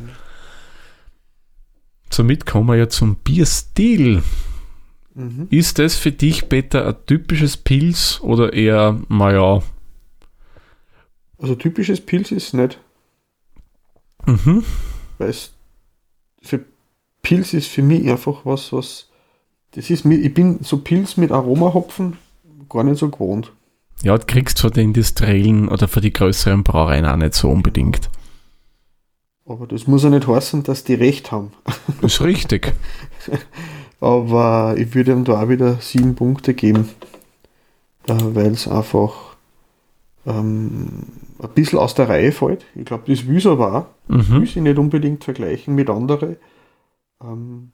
Somit 2.11 2.47
kommen 2.47 2.69
wir 2.69 2.77
ja 2.77 2.89
zum 2.89 3.17
Bierstil. 3.17 4.23
Mhm. 5.15 5.49
Ist 5.51 5.81
das 5.81 5.97
für 5.97 6.13
dich, 6.13 6.49
Peter, 6.49 6.87
ein 6.87 6.95
typisches 7.07 7.57
Pilz 7.57 8.21
oder 8.23 8.53
eher, 8.53 9.01
naja? 9.09 9.63
Also 11.45 11.57
typisches 11.57 12.01
Pilz 12.01 12.31
ist 12.31 12.55
nicht. 12.55 12.79
Mhm. 14.25 14.65
Weil 15.19 15.29
es 15.29 15.53
für 16.41 16.65
Pilz 17.21 17.53
ist 17.53 17.69
für 17.69 17.83
mich 17.83 18.09
einfach 18.09 18.47
was, 18.47 18.73
was. 18.73 19.11
Das 19.73 19.91
ist 19.91 20.07
mir, 20.07 20.15
ich 20.15 20.33
bin 20.33 20.61
so 20.63 20.79
Pilz 20.79 21.19
mit 21.19 21.33
Aromahopfen 21.33 22.17
gar 22.71 22.83
nicht 22.83 22.97
so 22.97 23.11
gewohnt. 23.11 23.53
Ja, 24.03 24.17
du 24.17 24.25
kriegst 24.25 24.59
von 24.59 24.71
den 24.71 24.85
industriellen 24.89 25.69
oder 25.69 25.87
von 25.87 26.01
den 26.01 26.15
größeren 26.15 26.65
Brauereien 26.65 27.05
auch 27.05 27.17
nicht 27.17 27.35
so 27.35 27.51
unbedingt. 27.51 28.09
Aber 29.45 29.67
das 29.67 29.87
muss 29.87 30.03
ja 30.03 30.09
nicht 30.09 30.27
heißen, 30.27 30.63
dass 30.63 30.83
die 30.85 30.95
recht 30.95 31.31
haben. 31.31 31.53
Das 32.01 32.15
ist 32.15 32.21
richtig. 32.23 32.73
Aber 34.01 34.77
ich 34.79 34.95
würde 34.95 35.13
ihm 35.13 35.25
da 35.25 35.43
auch 35.43 35.49
wieder 35.51 35.75
sieben 35.83 36.15
Punkte 36.15 36.55
geben, 36.55 36.89
äh, 38.07 38.15
weil 38.19 38.53
es 38.53 38.67
einfach 38.67 39.34
ähm, 40.27 40.89
ein 41.39 41.49
bisschen 41.55 41.79
aus 41.79 41.95
der 41.95 42.09
Reihe 42.09 42.33
fällt. 42.33 42.65
Ich 42.75 42.85
glaube, 42.85 43.05
das 43.07 43.27
will 43.27 43.39
es 43.39 43.47
aber 43.47 43.75
auch. 43.75 43.87
Mhm. 44.09 44.41
will 44.41 44.47
sie 44.47 44.61
nicht 44.61 44.79
unbedingt 44.79 45.25
vergleichen 45.25 45.75
mit 45.75 45.91
anderen. 45.91 46.37
Ähm, 47.23 47.73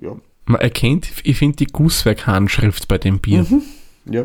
ja. 0.00 0.16
Man 0.46 0.60
erkennt, 0.60 1.08
ich 1.24 1.38
finde, 1.38 1.56
die 1.56 1.66
Gusswerk-Handschrift 1.66 2.88
bei 2.88 2.98
dem 2.98 3.18
Bier. 3.18 3.46
Mhm. 3.48 3.62
Ja. 4.06 4.24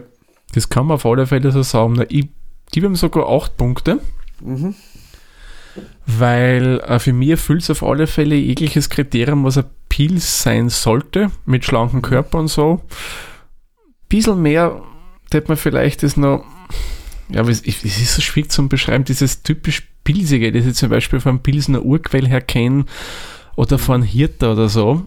Das 0.54 0.70
kann 0.70 0.88
man 0.88 0.96
auf 0.96 1.06
alle 1.06 1.28
Fälle 1.28 1.52
so 1.52 1.62
sagen. 1.62 2.04
Ich 2.10 2.28
gebe 2.72 2.88
ihm 2.88 2.96
sogar 2.96 3.30
acht 3.30 3.58
Punkte. 3.58 4.00
Mhm. 4.42 4.76
Weil 6.06 6.80
äh, 6.82 7.00
für 7.00 7.14
mich 7.14 7.30
erfüllt 7.30 7.62
es 7.62 7.70
auf 7.70 7.84
alle 7.84 8.08
Fälle 8.08 8.36
jegliches 8.36 8.90
Kriterium, 8.90 9.44
was 9.44 9.58
ein 9.58 9.66
Pilz 9.88 10.44
sein 10.44 10.70
sollte, 10.70 11.32
mit 11.46 11.64
schlankem 11.66 12.02
Körper 12.02 12.40
und 12.40 12.48
so. 12.48 12.82
Ein 12.82 13.94
bisschen 14.10 14.42
mehr 14.42 14.82
hätte 15.32 15.48
man 15.48 15.58
vielleicht 15.58 16.04
das 16.04 16.18
noch, 16.18 16.44
ja, 17.32 17.42
aber 17.42 17.50
es, 17.50 17.62
ist 17.62 18.16
so 18.16 18.22
schwierig 18.22 18.52
zu 18.52 18.68
beschreiben, 18.68 19.04
dieses 19.04 19.44
typisch 19.44 19.88
Pilzige, 20.04 20.52
das 20.52 20.66
ich 20.66 20.76
zum 20.76 20.90
Beispiel 20.90 21.20
von 21.20 21.40
Pilsener 21.40 21.84
Urquell 21.84 22.28
her 22.28 22.42
kenne 22.42 22.86
oder 23.56 23.78
von 23.78 24.02
Hirter 24.02 24.54
oder 24.54 24.70
so. 24.70 25.06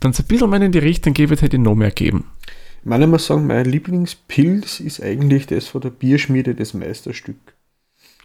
Wenn 0.00 0.10
es 0.10 0.20
ein 0.20 0.26
bisschen 0.26 0.50
mehr 0.50 0.60
in 0.60 0.72
die 0.72 0.78
Richtung 0.78 1.14
geht, 1.14 1.30
hätte 1.30 1.56
ich 1.56 1.62
noch 1.62 1.74
mehr 1.74 1.92
geben. 1.92 2.24
Ich 2.80 2.86
meine, 2.86 3.06
mal 3.06 3.18
sagen, 3.18 3.46
mein 3.46 3.64
Lieblingspilz 3.64 4.80
ist 4.80 5.02
eigentlich 5.02 5.46
das 5.46 5.68
von 5.68 5.80
der 5.80 5.90
Bierschmiede, 5.90 6.54
das 6.54 6.74
Meisterstück. 6.74 7.36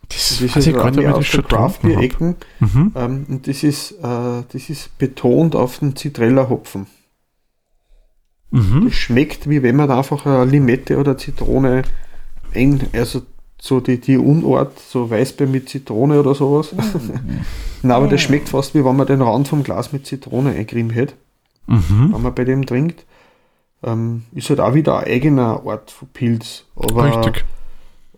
Das, 0.10 0.40
das 0.40 0.68
ist 0.68 0.74
gerade 0.74 1.14
aus 1.14 1.30
der 1.30 1.44
Craft 1.44 1.80
Beer 1.84 2.00
Ecken. 2.00 2.36
Mhm. 2.60 2.92
Ähm, 2.96 3.26
und 3.30 3.48
das 3.48 3.64
ist, 3.64 3.92
äh, 3.92 4.44
das 4.52 4.70
ist 4.70 4.98
betont 4.98 5.56
auf 5.56 5.80
den 5.80 5.96
Zitrella-Hopfen. 5.96 6.88
Mhm. 8.52 8.86
Das 8.86 8.96
schmeckt, 8.96 9.48
wie 9.48 9.62
wenn 9.62 9.76
man 9.76 9.92
einfach 9.92 10.26
eine 10.26 10.46
Limette 10.46 10.98
oder 10.98 11.18
Zitrone 11.18 11.84
ein, 12.54 12.88
also 12.94 13.22
so 13.62 13.80
die, 13.80 14.00
die 14.00 14.18
Unart, 14.18 14.80
so 14.80 15.10
Weißbier 15.10 15.48
mit 15.48 15.70
Zitrone 15.70 16.20
oder 16.20 16.34
sowas. 16.34 16.74
Mhm. 16.74 17.42
Nein, 17.84 17.92
aber 17.92 18.08
das 18.08 18.22
schmeckt 18.22 18.50
fast 18.50 18.74
wie 18.74 18.84
wenn 18.84 18.96
man 18.96 19.08
den 19.08 19.22
Rand 19.22 19.48
vom 19.48 19.64
Glas 19.64 19.92
mit 19.92 20.06
Zitrone 20.06 20.52
eingrimmt 20.52 20.96
hätte. 20.96 21.16
Mhm. 21.68 22.14
Wenn 22.14 22.22
man 22.22 22.36
bei 22.36 22.46
dem 22.46 22.66
trinkt. 22.66 23.06
Ähm, 23.82 24.24
ist 24.34 24.50
halt 24.50 24.60
auch 24.60 24.74
wieder 24.74 25.00
ein 25.00 25.06
eigener 25.06 25.66
Art 25.66 25.92
von 25.92 26.10
Pilz. 26.10 26.66
Aber 26.76 27.06
Richtig. 27.06 27.46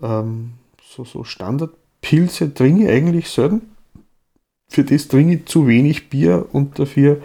Ähm, 0.02 0.54
so, 0.84 1.06
so 1.06 1.24
Standard 1.24 1.72
Pilze 2.02 2.54
trinke 2.54 2.84
ich 2.84 2.90
eigentlich 2.90 3.30
selten. 3.30 3.62
Für 4.70 4.84
das 4.84 5.08
trinke 5.08 5.36
ich 5.36 5.46
zu 5.46 5.68
wenig 5.68 6.10
Bier 6.10 6.48
und 6.52 6.80
dafür 6.80 7.22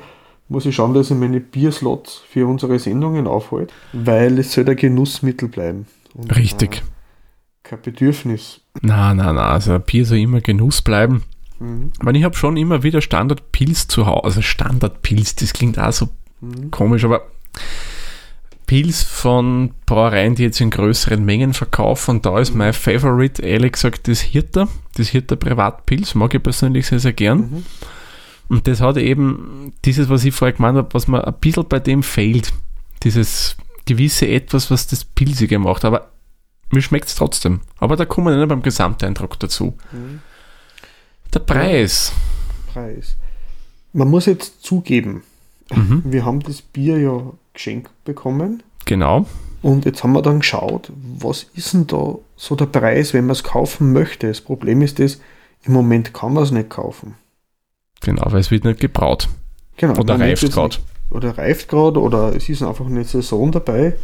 muss 0.48 0.66
ich 0.66 0.74
schauen, 0.74 0.94
dass 0.94 1.10
ich 1.10 1.16
meine 1.16 1.40
Bierslots 1.40 2.22
für 2.28 2.46
unsere 2.46 2.78
Sendungen 2.78 3.26
aufhalte, 3.26 3.72
weil 3.92 4.38
es 4.38 4.52
soll 4.52 4.68
ein 4.68 4.76
Genussmittel 4.76 5.48
bleiben. 5.48 5.86
Und, 6.14 6.36
Richtig. 6.36 6.78
Äh, 6.78 6.95
kein 7.66 7.82
Bedürfnis. 7.82 8.60
Na, 8.80 9.12
na, 9.14 9.32
na, 9.32 9.48
also 9.48 9.78
Bier 9.78 10.06
soll 10.06 10.18
immer 10.18 10.40
Genuss 10.40 10.82
bleiben. 10.82 11.24
Mhm. 11.58 11.92
Ich, 12.14 12.24
habe 12.24 12.36
schon 12.36 12.56
immer 12.56 12.82
wieder 12.82 13.00
Standardpilz 13.00 13.88
zu 13.88 14.06
Hause. 14.06 14.24
Also 14.24 14.42
Standardpilz, 14.42 15.36
das 15.36 15.52
klingt 15.52 15.78
auch 15.78 15.92
so 15.92 16.08
mhm. 16.40 16.70
komisch, 16.70 17.04
aber 17.04 17.22
Pilz 18.66 19.02
von 19.02 19.72
Brauereien, 19.86 20.34
die 20.34 20.42
jetzt 20.42 20.60
in 20.60 20.70
größeren 20.70 21.24
Mengen 21.24 21.54
verkaufen. 21.54 22.16
Und 22.16 22.26
da 22.26 22.38
ist 22.38 22.54
mein 22.54 22.72
Favorite, 22.72 23.42
ehrlich 23.42 23.72
gesagt, 23.72 24.08
das 24.08 24.20
Hirter. 24.20 24.68
Das 24.96 25.08
Hirter 25.08 25.36
Privatpilz, 25.36 26.14
mag 26.14 26.34
ich 26.34 26.42
persönlich 26.42 26.86
sehr, 26.86 27.00
sehr 27.00 27.12
gern. 27.12 27.38
Mhm. 27.38 27.64
Und 28.48 28.68
das 28.68 28.80
hat 28.80 28.96
eben 28.96 29.72
dieses, 29.84 30.08
was 30.08 30.24
ich 30.24 30.34
vorher 30.34 30.54
gemeint 30.54 30.76
habe, 30.76 30.88
was 30.92 31.08
mir 31.08 31.26
ein 31.26 31.34
bisschen 31.40 31.68
bei 31.68 31.80
dem 31.80 32.02
fehlt. 32.02 32.52
Dieses 33.02 33.56
gewisse 33.86 34.28
Etwas, 34.28 34.70
was 34.70 34.86
das 34.86 35.04
Pilzige 35.04 35.58
macht. 35.58 35.84
Aber 35.84 36.10
mir 36.70 36.82
schmeckt 36.82 37.08
es 37.08 37.14
trotzdem. 37.14 37.60
Aber 37.78 37.96
da 37.96 38.04
kommen 38.04 38.28
wir 38.28 38.36
nicht 38.36 38.48
beim 38.48 38.62
Gesamteindruck 38.62 39.38
dazu. 39.38 39.74
Mhm. 39.92 40.20
Der 41.34 41.40
Preis. 41.40 42.12
Preis. 42.72 43.16
Man 43.92 44.08
muss 44.08 44.26
jetzt 44.26 44.62
zugeben, 44.62 45.22
mhm. 45.74 46.02
wir 46.04 46.24
haben 46.24 46.40
das 46.40 46.62
Bier 46.62 46.98
ja 46.98 47.32
geschenkt 47.54 47.90
bekommen. 48.04 48.62
Genau. 48.84 49.26
Und 49.62 49.84
jetzt 49.84 50.04
haben 50.04 50.12
wir 50.12 50.22
dann 50.22 50.40
geschaut, 50.40 50.92
was 51.18 51.46
ist 51.54 51.72
denn 51.72 51.86
da 51.86 52.16
so 52.36 52.54
der 52.54 52.66
Preis, 52.66 53.14
wenn 53.14 53.26
man 53.26 53.32
es 53.32 53.42
kaufen 53.42 53.92
möchte. 53.92 54.28
Das 54.28 54.40
Problem 54.40 54.82
ist 54.82 54.98
das, 54.98 55.18
im 55.64 55.72
Moment 55.72 56.14
kann 56.14 56.34
man 56.34 56.44
es 56.44 56.50
nicht 56.50 56.70
kaufen. 56.70 57.14
Genau, 58.00 58.22
weil 58.26 58.40
es 58.40 58.50
wird 58.50 58.64
nicht 58.64 58.80
gebraut. 58.80 59.28
Genau. 59.76 59.98
Oder 59.98 60.20
reift 60.20 60.52
gerade. 60.52 60.76
Oder 61.10 61.36
reift 61.38 61.68
gerade 61.68 62.00
oder 62.00 62.34
es 62.34 62.48
ist 62.48 62.62
einfach 62.62 62.86
eine 62.86 63.04
Saison 63.04 63.50
dabei. 63.52 63.94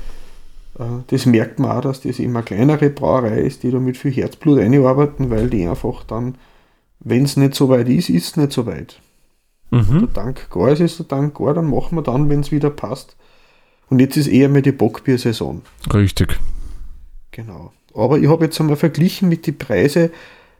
Äh, 0.78 0.84
Das 1.08 1.26
merkt 1.26 1.58
man 1.58 1.70
auch, 1.72 1.80
dass 1.80 2.00
das 2.02 2.18
immer 2.18 2.40
eine 2.40 2.44
kleinere 2.44 2.90
Brauerei 2.90 3.40
ist, 3.40 3.62
die 3.62 3.70
da 3.70 3.78
mit 3.78 3.96
viel 3.96 4.12
Herzblut 4.12 4.58
einarbeiten, 4.58 5.30
weil 5.30 5.48
die 5.50 5.66
einfach 5.66 6.04
dann, 6.04 6.36
wenn 7.00 7.24
es 7.24 7.36
nicht 7.36 7.54
so 7.54 7.68
weit 7.68 7.88
ist, 7.88 8.08
ist 8.10 8.28
es 8.28 8.36
nicht 8.36 8.52
so 8.52 8.66
weit. 8.66 8.98
Der 9.70 9.80
Mhm. 9.80 10.08
Dank 10.12 10.50
gar 10.50 10.68
ist, 10.68 10.80
ist 10.80 10.98
der 10.98 11.06
Dank 11.06 11.34
gar, 11.38 11.54
dann 11.54 11.70
machen 11.70 11.96
wir 11.96 12.02
dann, 12.02 12.28
wenn 12.28 12.40
es 12.40 12.52
wieder 12.52 12.68
passt. 12.70 13.16
Und 13.88 14.00
jetzt 14.00 14.16
ist 14.16 14.26
eher 14.26 14.48
mal 14.50 14.60
die 14.62 14.72
Bockbier-Saison. 14.72 15.62
Richtig. 15.92 16.38
Genau. 17.30 17.72
Aber 17.94 18.18
ich 18.18 18.28
habe 18.28 18.44
jetzt 18.44 18.60
einmal 18.60 18.76
verglichen 18.76 19.28
mit 19.28 19.46
den 19.46 19.56
Preisen 19.56 20.10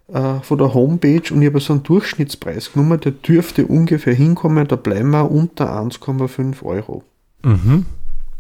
äh, 0.09 0.41
von 0.43 0.59
der 0.59 0.75
Homepage 0.75 1.23
und 1.33 1.41
ich 1.43 1.47
habe 1.49 1.61
so 1.61 1.73
einen 1.75 1.83
Durchschnittspreis 1.83 2.73
genommen, 2.73 3.01
der 3.01 3.13
dürfte 3.13 3.67
ungefähr 3.67 4.15
hinkommen, 4.15 4.67
da 4.69 4.77
bleiben 4.77 5.11
wir 5.11 5.31
unter 5.31 5.75
1,5 5.79 6.63
Euro. 6.63 7.05
Mhm. 7.43 7.87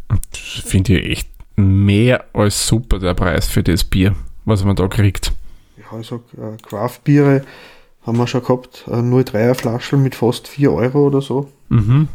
Das 0.09 0.41
finde 0.65 0.99
ich 0.99 1.11
echt 1.11 1.29
mehr 1.57 2.25
als 2.33 2.67
super, 2.67 2.99
der 2.99 3.15
Preis 3.15 3.47
für 3.49 3.63
das 3.63 3.85
Bier, 3.85 4.15
was 4.45 4.65
man 4.65 4.77
da 4.77 4.89
kriegt. 4.89 5.33
Ja, 5.77 5.99
ich 5.99 6.07
sag, 6.07 6.21
äh, 6.37 6.57
Craft-Biere 6.69 7.45
haben 8.07 8.19
wir 8.19 8.27
schon 8.27 8.43
gehabt, 8.43 8.85
äh, 8.89 9.01
0,3er 9.03 9.55
Flaschen 9.55 10.03
mit 10.03 10.15
fast 10.15 10.49
4 10.49 10.73
Euro 10.73 11.07
oder 11.07 11.21
so, 11.21 11.51
Mhm. 11.69 12.09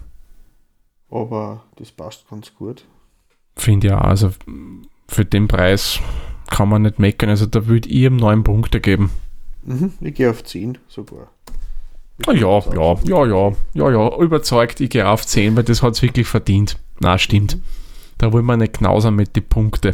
aber 1.09 1.63
das 1.77 1.91
passt 1.91 2.29
ganz 2.29 2.53
gut. 2.55 2.83
Finde 3.55 3.87
ich 3.87 3.93
auch. 3.93 4.01
Also 4.01 4.31
für 5.07 5.25
den 5.25 5.47
Preis 5.47 5.99
kann 6.49 6.69
man 6.69 6.83
nicht 6.83 6.99
meckern. 6.99 7.29
Also 7.29 7.45
da 7.45 7.65
würde 7.67 7.89
ich 7.89 7.95
ihm 7.95 8.17
neun 8.17 8.43
Punkte 8.43 8.79
geben. 8.79 9.09
Mhm, 9.63 9.93
ich 10.01 10.13
gehe 10.15 10.29
auf 10.29 10.43
10 10.43 10.77
sogar. 10.87 11.27
Ah, 12.25 12.31
ja, 12.33 12.59
ja, 12.73 12.95
ja, 13.03 13.25
ja, 13.25 13.51
ja, 13.73 13.91
ja, 13.91 14.17
überzeugt, 14.17 14.79
ich 14.81 14.89
gehe 14.89 15.07
auf 15.07 15.25
10, 15.25 15.55
weil 15.55 15.63
das 15.63 15.83
hat 15.83 15.93
es 15.93 16.01
wirklich 16.01 16.27
verdient. 16.27 16.79
Na, 16.99 17.17
stimmt. 17.17 17.57
Da 18.17 18.33
wollen 18.33 18.45
wir 18.45 18.57
nicht 18.57 18.73
knausern 18.73 19.15
mit 19.15 19.35
den 19.35 19.47
Punkten. 19.47 19.93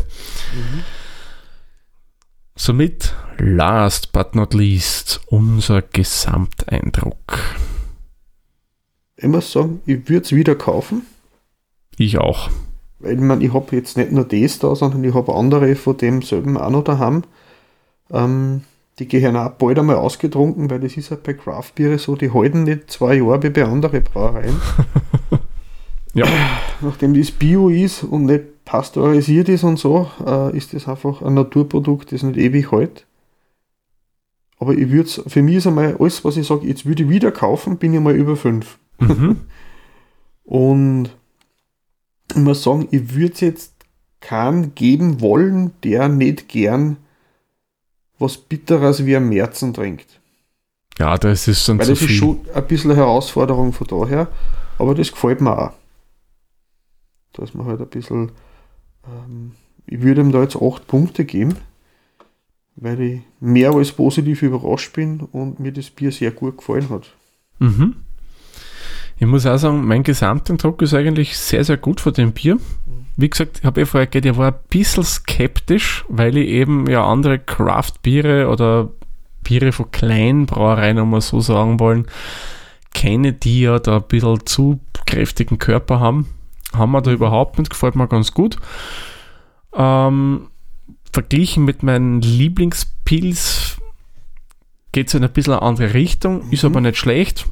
Somit, 2.55 3.13
last 3.37 4.11
but 4.13 4.35
not 4.35 4.53
least, 4.53 5.21
unser 5.27 5.81
Gesamteindruck. 5.81 7.39
Ich 9.15 9.27
muss 9.27 9.51
sagen, 9.51 9.81
ich 9.85 10.07
würde 10.07 10.25
es 10.25 10.31
wieder 10.31 10.55
kaufen. 10.55 11.05
Ich 11.97 12.17
auch. 12.17 12.49
Weil 12.99 13.15
ich 13.15 13.19
meine, 13.19 13.43
ich 13.43 13.53
habe 13.53 13.75
jetzt 13.75 13.97
nicht 13.97 14.11
nur 14.11 14.25
das 14.25 14.59
da, 14.59 14.75
sondern 14.75 15.03
ich 15.03 15.13
habe 15.13 15.33
andere 15.35 15.75
von 15.75 15.97
demselben 15.97 16.57
auch 16.57 16.69
noch 16.69 16.83
daheim. 16.83 17.23
Ähm, 18.11 18.61
die 18.99 19.07
gehören 19.07 19.35
auch 19.35 19.51
bald 19.51 19.79
einmal 19.79 19.95
ausgetrunken, 19.95 20.69
weil 20.69 20.79
das 20.79 20.95
ist 20.95 21.09
halt 21.11 21.23
bei 21.23 21.33
Craft-Biere 21.33 21.97
so, 21.97 22.15
die 22.15 22.31
halten 22.31 22.63
nicht 22.63 22.91
zwei 22.91 23.15
Jahre 23.15 23.43
wie 23.43 23.49
bei 23.49 23.65
anderen 23.65 24.03
Brauereien. 24.03 24.61
Ja. 26.13 26.25
Nachdem 26.81 27.13
das 27.13 27.31
Bio 27.31 27.69
ist 27.69 28.03
und 28.03 28.25
nicht 28.25 28.65
pasteurisiert 28.65 29.49
ist 29.49 29.63
und 29.63 29.77
so, 29.79 30.09
äh, 30.25 30.55
ist 30.55 30.73
das 30.73 30.87
einfach 30.87 31.21
ein 31.21 31.33
Naturprodukt, 31.33 32.11
das 32.11 32.23
nicht 32.23 32.37
ewig 32.37 32.71
hält. 32.71 33.05
Aber 34.59 34.73
ich 34.73 34.89
würde 34.91 35.09
für 35.09 35.41
mich 35.41 35.55
ist 35.57 35.67
einmal 35.67 35.97
alles, 35.99 36.23
was 36.23 36.37
ich 36.37 36.47
sage, 36.47 36.67
jetzt 36.67 36.85
würde 36.85 37.03
ich 37.03 37.09
wieder 37.09 37.31
kaufen, 37.31 37.77
bin 37.77 37.93
ich 37.93 37.99
mal 37.99 38.15
über 38.15 38.35
fünf. 38.35 38.77
Mhm. 38.99 39.41
Und 40.45 41.09
ich 42.31 42.37
muss 42.37 42.63
sagen, 42.63 42.87
ich 42.91 43.15
würde 43.15 43.45
jetzt 43.45 43.73
keinen 44.21 44.75
geben 44.75 45.19
wollen, 45.19 45.71
der 45.83 46.07
nicht 46.07 46.47
gern 46.47 46.97
was 48.19 48.37
Bitteres 48.37 49.05
wie 49.05 49.17
ein 49.17 49.27
Märzen 49.27 49.73
trinkt. 49.73 50.21
Ja, 50.97 51.17
das 51.17 51.47
ist 51.47 51.67
dann 51.67 51.79
Weil 51.79 51.87
das 51.87 52.01
ist 52.01 52.07
viel. 52.07 52.15
schon 52.15 52.39
ein 52.53 52.67
bisschen 52.67 52.91
eine 52.91 52.99
Herausforderung 52.99 53.73
von 53.73 53.87
daher, 53.87 54.27
aber 54.77 54.95
das 54.95 55.11
gefällt 55.11 55.41
mir 55.41 55.57
auch. 55.57 55.73
Dass 57.33 57.53
man 57.53 57.65
halt 57.65 57.81
ein 57.81 57.87
bisschen, 57.87 58.31
ähm, 59.05 59.51
ich 59.85 60.01
würde 60.01 60.21
ihm 60.21 60.31
da 60.31 60.41
jetzt 60.41 60.55
8 60.55 60.87
Punkte 60.87 61.25
geben, 61.25 61.55
weil 62.75 63.01
ich 63.01 63.21
mehr 63.39 63.71
als 63.71 63.91
positiv 63.91 64.41
überrascht 64.41 64.93
bin 64.93 65.19
und 65.19 65.59
mir 65.59 65.71
das 65.71 65.89
Bier 65.89 66.11
sehr 66.11 66.31
gut 66.31 66.57
gefallen 66.57 66.89
hat. 66.89 67.13
Mhm. 67.59 67.95
Ich 69.17 69.27
muss 69.27 69.45
auch 69.45 69.57
sagen, 69.57 69.85
mein 69.85 70.03
Gesamteindruck 70.03 70.81
ist 70.81 70.93
eigentlich 70.93 71.37
sehr, 71.37 71.63
sehr 71.63 71.77
gut 71.77 72.01
von 72.01 72.13
dem 72.13 72.33
Bier. 72.33 72.57
Wie 73.15 73.29
gesagt, 73.29 73.59
ich 73.59 73.65
habe 73.65 73.81
eh 73.81 73.85
vorher 73.85 74.07
gehört, 74.07 74.25
ich 74.25 74.37
war 74.37 74.51
ein 74.51 74.59
bisschen 74.69 75.03
skeptisch, 75.03 76.03
weil 76.09 76.35
ich 76.35 76.49
eben 76.49 76.89
ja 76.89 77.05
andere 77.05 77.37
Craft-Biere 77.37 78.49
oder 78.49 78.89
Biere 79.43 79.71
von 79.71 79.91
kleinen 79.91 80.45
Brauereien, 80.45 80.99
um 80.99 81.11
mal 81.11 81.21
so 81.21 81.39
sagen 81.41 81.79
wollen, 81.79 82.07
kenne, 82.93 83.33
die 83.33 83.61
ja 83.61 83.79
da 83.79 83.97
ein 83.97 84.07
bisschen 84.07 84.45
zu 84.45 84.79
kräftigen 85.05 85.59
Körper 85.59 85.99
haben. 85.99 86.27
Haben 86.75 86.91
wir 86.91 87.01
da 87.01 87.11
überhaupt 87.11 87.59
nicht, 87.59 87.69
gefällt 87.69 87.95
mir 87.95 88.07
ganz 88.07 88.33
gut. 88.33 88.57
Ähm, 89.75 90.49
verglichen 91.11 91.65
mit 91.65 91.83
meinen 91.83 92.21
Lieblingspilz 92.21 93.77
geht 94.91 95.07
es 95.07 95.13
in 95.13 95.23
ein 95.23 95.31
bisschen 95.31 95.53
eine 95.53 95.61
andere 95.61 95.93
Richtung, 95.93 96.49
ist 96.51 96.63
Mhm. 96.63 96.69
aber 96.71 96.81
nicht 96.81 96.97
schlecht. 96.97 97.47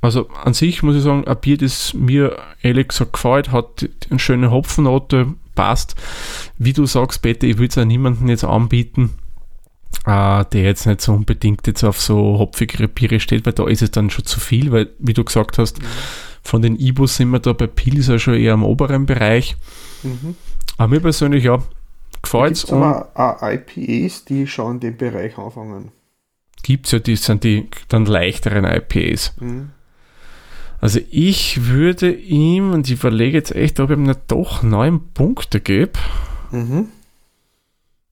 Also 0.00 0.28
an 0.44 0.54
sich 0.54 0.82
muss 0.82 0.96
ich 0.96 1.02
sagen, 1.02 1.26
ein 1.26 1.36
Bier, 1.40 1.58
das 1.58 1.92
mir 1.92 2.36
ehrlich 2.62 2.88
gesagt 2.88 3.14
gefällt, 3.14 3.50
hat 3.50 3.88
eine 4.10 4.18
schöne 4.18 4.50
Hopfennote, 4.50 5.34
passt. 5.54 5.96
Wie 6.56 6.72
du 6.72 6.86
sagst, 6.86 7.20
Peter, 7.20 7.46
ich 7.46 7.58
würde 7.58 7.68
es 7.72 7.78
auch 7.78 7.84
niemandem 7.84 8.28
jetzt 8.28 8.44
anbieten, 8.44 9.14
äh, 10.06 10.44
der 10.52 10.62
jetzt 10.62 10.86
nicht 10.86 11.00
so 11.00 11.12
unbedingt 11.14 11.66
jetzt 11.66 11.82
auf 11.82 12.00
so 12.00 12.38
hopfigere 12.38 12.86
Biere 12.86 13.18
steht, 13.18 13.44
weil 13.44 13.54
da 13.54 13.66
ist 13.66 13.82
es 13.82 13.90
dann 13.90 14.08
schon 14.10 14.24
zu 14.24 14.38
viel, 14.38 14.70
weil, 14.70 14.88
wie 15.00 15.14
du 15.14 15.24
gesagt 15.24 15.58
hast, 15.58 15.80
von 16.48 16.62
den 16.62 16.76
Ibus 16.78 17.16
sind 17.16 17.30
wir 17.30 17.40
da 17.40 17.52
bei 17.52 17.66
Pils 17.66 18.06
ja 18.08 18.18
schon 18.18 18.34
eher 18.34 18.54
im 18.54 18.64
oberen 18.64 19.04
Bereich. 19.06 19.56
Mhm. 20.02 20.34
Aber 20.78 20.88
mir 20.88 21.00
persönlich, 21.00 21.44
ja, 21.44 21.62
gefällt 22.22 22.52
es 22.56 22.72
aber 22.72 23.10
IPAs, 23.42 24.24
die 24.24 24.46
schon 24.46 24.76
in 24.76 24.80
dem 24.80 24.96
Bereich 24.96 25.36
anfangen. 25.36 25.92
gibt 26.62 26.86
es 26.86 26.92
ja, 26.92 26.98
die 27.00 27.16
sind 27.16 27.44
die 27.44 27.68
dann 27.88 28.06
leichteren 28.06 28.64
IPAs. 28.64 29.34
Mhm. 29.40 29.70
Also 30.80 31.00
ich 31.10 31.66
würde 31.66 32.12
ihm, 32.12 32.72
und 32.72 32.88
ich 32.88 32.98
überlege 33.00 33.36
jetzt 33.36 33.54
echt, 33.54 33.78
ob 33.80 33.90
ich 33.90 33.96
ihm 33.96 34.04
nicht 34.04 34.20
doch 34.28 34.62
neun 34.62 35.12
Punkte 35.12 35.60
gebe. 35.60 35.92
Mhm. 36.50 36.88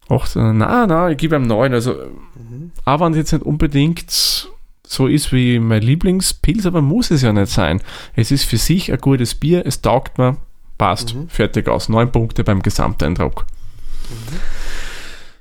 Ach, 0.09 0.29
na, 0.35 0.87
na, 0.87 1.11
ich 1.11 1.17
gebe 1.17 1.37
ihm 1.37 1.47
neun. 1.47 1.73
Also, 1.73 1.95
Mhm. 1.95 2.73
aber 2.85 3.11
jetzt 3.11 3.33
nicht 3.33 3.45
unbedingt 3.45 4.49
so 4.89 5.07
ist 5.09 5.33
wie 5.33 5.59
mein 5.59 5.83
Lieblingspilz, 5.83 6.65
aber 6.65 6.81
muss 6.81 7.11
es 7.11 7.23
ja 7.23 7.33
nicht 7.33 7.51
sein. 7.51 7.83
Es 8.15 8.31
ist 8.31 8.45
für 8.45 8.57
sich 8.57 8.93
ein 8.93 8.99
gutes 9.01 9.35
Bier, 9.35 9.65
es 9.67 9.83
taugt 9.83 10.17
mir, 10.19 10.37
passt, 10.79 11.15
Mhm. 11.15 11.29
fertig 11.29 11.69
aus. 11.69 11.89
Neun 11.89 12.13
Punkte 12.13 12.45
beim 12.45 12.63
Gesamteindruck. 12.63 13.47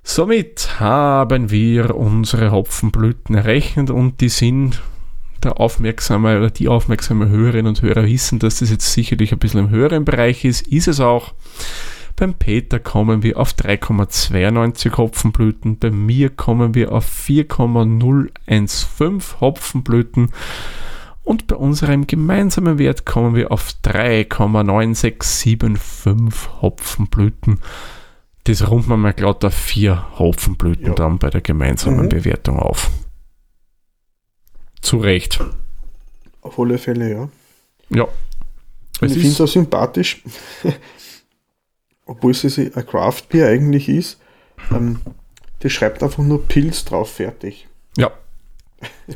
Somit 0.04 0.80
haben 0.80 1.50
wir 1.52 1.96
unsere 1.96 2.52
Hopfenblüten 2.52 3.36
errechnet 3.36 3.90
und 3.90 4.22
die 4.22 4.30
sind 4.30 4.82
der 5.44 5.60
aufmerksame 5.60 6.38
oder 6.38 6.50
die 6.50 6.68
aufmerksame 6.68 7.30
Hörerinnen 7.30 7.68
und 7.68 7.82
Hörer 7.82 8.06
wissen, 8.06 8.40
dass 8.40 8.60
das 8.60 8.70
jetzt 8.70 8.92
sicherlich 8.94 9.32
ein 9.32 9.40
bisschen 9.40 9.60
im 9.62 9.70
höheren 9.70 10.06
Bereich 10.06 10.46
ist. 10.46 10.68
Ist 10.68 10.88
es 10.88 11.00
auch. 11.00 11.34
Beim 12.16 12.34
Peter 12.34 12.80
kommen 12.80 13.22
wir 13.24 13.38
auf 13.38 13.52
3,92 13.54 14.96
Hopfenblüten. 14.98 15.78
Bei 15.80 15.92
mir 15.92 16.30
kommen 16.30 16.74
wir 16.74 16.94
auf 16.94 17.06
4,015 17.06 19.42
Hopfenblüten. 19.42 20.32
Und 21.24 21.48
bei 21.48 21.56
unserem 21.56 22.08
gemeinsamen 22.08 22.78
Wert 22.78 23.06
kommen 23.06 23.36
wir 23.36 23.52
auf 23.52 23.74
3,9675 23.84 26.62
Hopfenblüten. 26.62 27.60
Das 28.46 28.70
runden 28.70 28.90
wir 28.90 28.98
mal 28.98 29.14
glatt 29.14 29.44
auf 29.44 29.56
vier 29.56 30.06
Hopfenblüten 30.20 30.86
Ja. 30.88 30.94
dann 30.94 31.18
bei 31.18 31.30
der 31.32 31.42
gemeinsamen 31.42 32.06
Mhm. 32.06 32.10
Bewertung 32.10 32.60
auf. 32.60 32.92
Zu 34.82 34.98
Recht. 34.98 35.40
Auf 36.42 36.60
alle 36.60 36.78
Fälle, 36.78 37.12
ja. 37.12 37.28
Ja. 37.90 38.08
Ich 39.02 39.14
finde 39.14 39.28
es 39.30 39.42
auch 39.42 39.48
sympathisch, 39.48 40.22
obwohl 42.06 42.32
es 42.32 42.58
ein 42.58 42.72
Craft-Bier 42.86 43.48
eigentlich 43.48 43.90
ist. 43.90 44.20
Ähm, 44.72 45.00
das 45.60 45.72
schreibt 45.72 46.04
einfach 46.04 46.24
nur 46.24 46.44
Pilz 46.48 46.86
drauf, 46.86 47.12
fertig. 47.12 47.68
ja. 47.98 48.12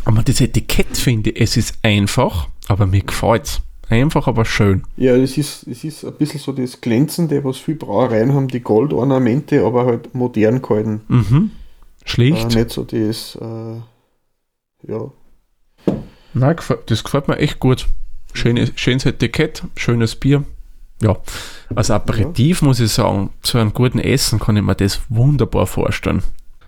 Aber 0.06 0.24
das 0.24 0.42
Etikett 0.42 0.98
finde 0.98 1.30
ich, 1.30 1.42
es 1.42 1.58
ist 1.58 1.76
einfach, 1.84 2.48
aber 2.68 2.88
mir 2.88 3.02
gefällt 3.04 3.46
es. 3.46 3.62
Einfach, 3.90 4.28
aber 4.28 4.46
schön. 4.46 4.84
Ja, 4.98 5.16
es 5.16 5.38
ist, 5.38 5.66
es 5.68 5.84
ist 5.84 6.06
ein 6.06 6.14
bisschen 6.14 6.40
so 6.40 6.52
das 6.52 6.80
Glänzende, 6.80 7.44
was 7.44 7.58
viele 7.58 7.78
Brauereien 7.78 8.34
haben, 8.34 8.48
die 8.48 8.60
Goldornamente, 8.60 9.66
aber 9.66 9.86
halt 9.86 10.14
modern 10.14 10.62
gehalten. 10.62 11.02
Mhm. 11.08 11.52
Äh, 12.06 12.10
Schlicht. 12.10 12.56
nicht 12.56 12.70
so 12.70 12.84
das, 12.84 13.36
äh, 13.36 14.92
ja. 14.92 15.12
Nein, 16.34 16.56
das 16.86 17.04
gefällt 17.04 17.28
mir 17.28 17.38
echt 17.40 17.60
gut. 17.60 17.88
Schönes, 18.34 18.72
schönes 18.76 19.06
Etikett, 19.06 19.64
schönes 19.76 20.16
Bier. 20.16 20.44
Ja, 21.02 21.18
als 21.74 21.92
Aperitif 21.92 22.62
muss 22.62 22.80
ich 22.80 22.92
sagen, 22.92 23.30
zu 23.42 23.58
einem 23.58 23.74
guten 23.74 24.00
Essen 24.00 24.40
kann 24.40 24.58
ich 24.58 24.64
mir 24.64 24.76
das 24.76 25.02
wunderbar 25.10 25.66
vorstellen. 25.66 26.24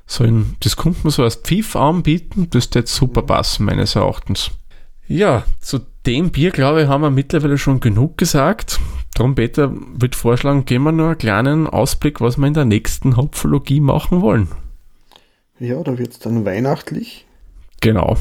So 0.06 0.24
ein, 0.24 0.56
das 0.62 0.76
kommt 0.76 1.04
man 1.04 1.12
so 1.12 1.24
als 1.24 1.36
Pfiff 1.36 1.76
anbieten, 1.76 2.48
das 2.50 2.74
wird 2.74 2.88
super 2.88 3.22
passen, 3.22 3.66
meines 3.66 3.96
Erachtens. 3.96 4.52
Ja, 5.08 5.44
zu 5.60 5.80
dem 6.06 6.32
Bier, 6.32 6.52
glaube 6.52 6.84
ich, 6.84 6.88
haben 6.88 7.02
wir 7.02 7.12
mittlerweile 7.12 7.58
schon 7.58 7.80
genug 7.80 8.18
gesagt. 8.18 8.80
Darum, 9.14 9.36
Peter, 9.36 9.72
würde 9.74 10.18
vorschlagen, 10.18 10.66
gehen 10.66 10.84
wir 10.84 10.92
nur 10.92 11.08
einen 11.08 11.18
kleinen 11.18 11.68
Ausblick, 11.68 12.22
was 12.22 12.38
wir 12.38 12.48
in 12.48 12.54
der 12.54 12.66
nächsten 12.66 13.18
Hopfologie 13.18 13.82
machen 13.82 14.22
wollen. 14.22 14.48
Ja, 15.60 15.84
da 15.84 15.98
wird 15.98 16.14
es 16.14 16.20
dann 16.20 16.46
weihnachtlich. 16.46 17.26
Genau. 17.82 18.18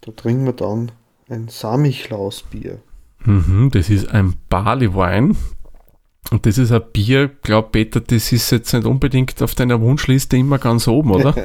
Da 0.00 0.12
trinken 0.12 0.46
wir 0.46 0.54
dann 0.54 0.92
ein 1.28 1.48
Samichlausbier. 1.48 2.80
Mhm, 3.24 3.70
das 3.72 3.90
ist 3.90 4.08
ein 4.10 4.34
Barleywein. 4.48 5.36
Und 6.30 6.46
das 6.46 6.56
ist 6.56 6.72
ein 6.72 6.82
Bier, 6.92 7.30
glaub 7.42 7.72
Peter, 7.72 8.00
das 8.00 8.32
ist 8.32 8.50
jetzt 8.50 8.72
nicht 8.72 8.86
unbedingt 8.86 9.42
auf 9.42 9.54
deiner 9.54 9.80
Wunschliste 9.80 10.36
immer 10.38 10.58
ganz 10.58 10.88
oben, 10.88 11.10
oder? 11.10 11.34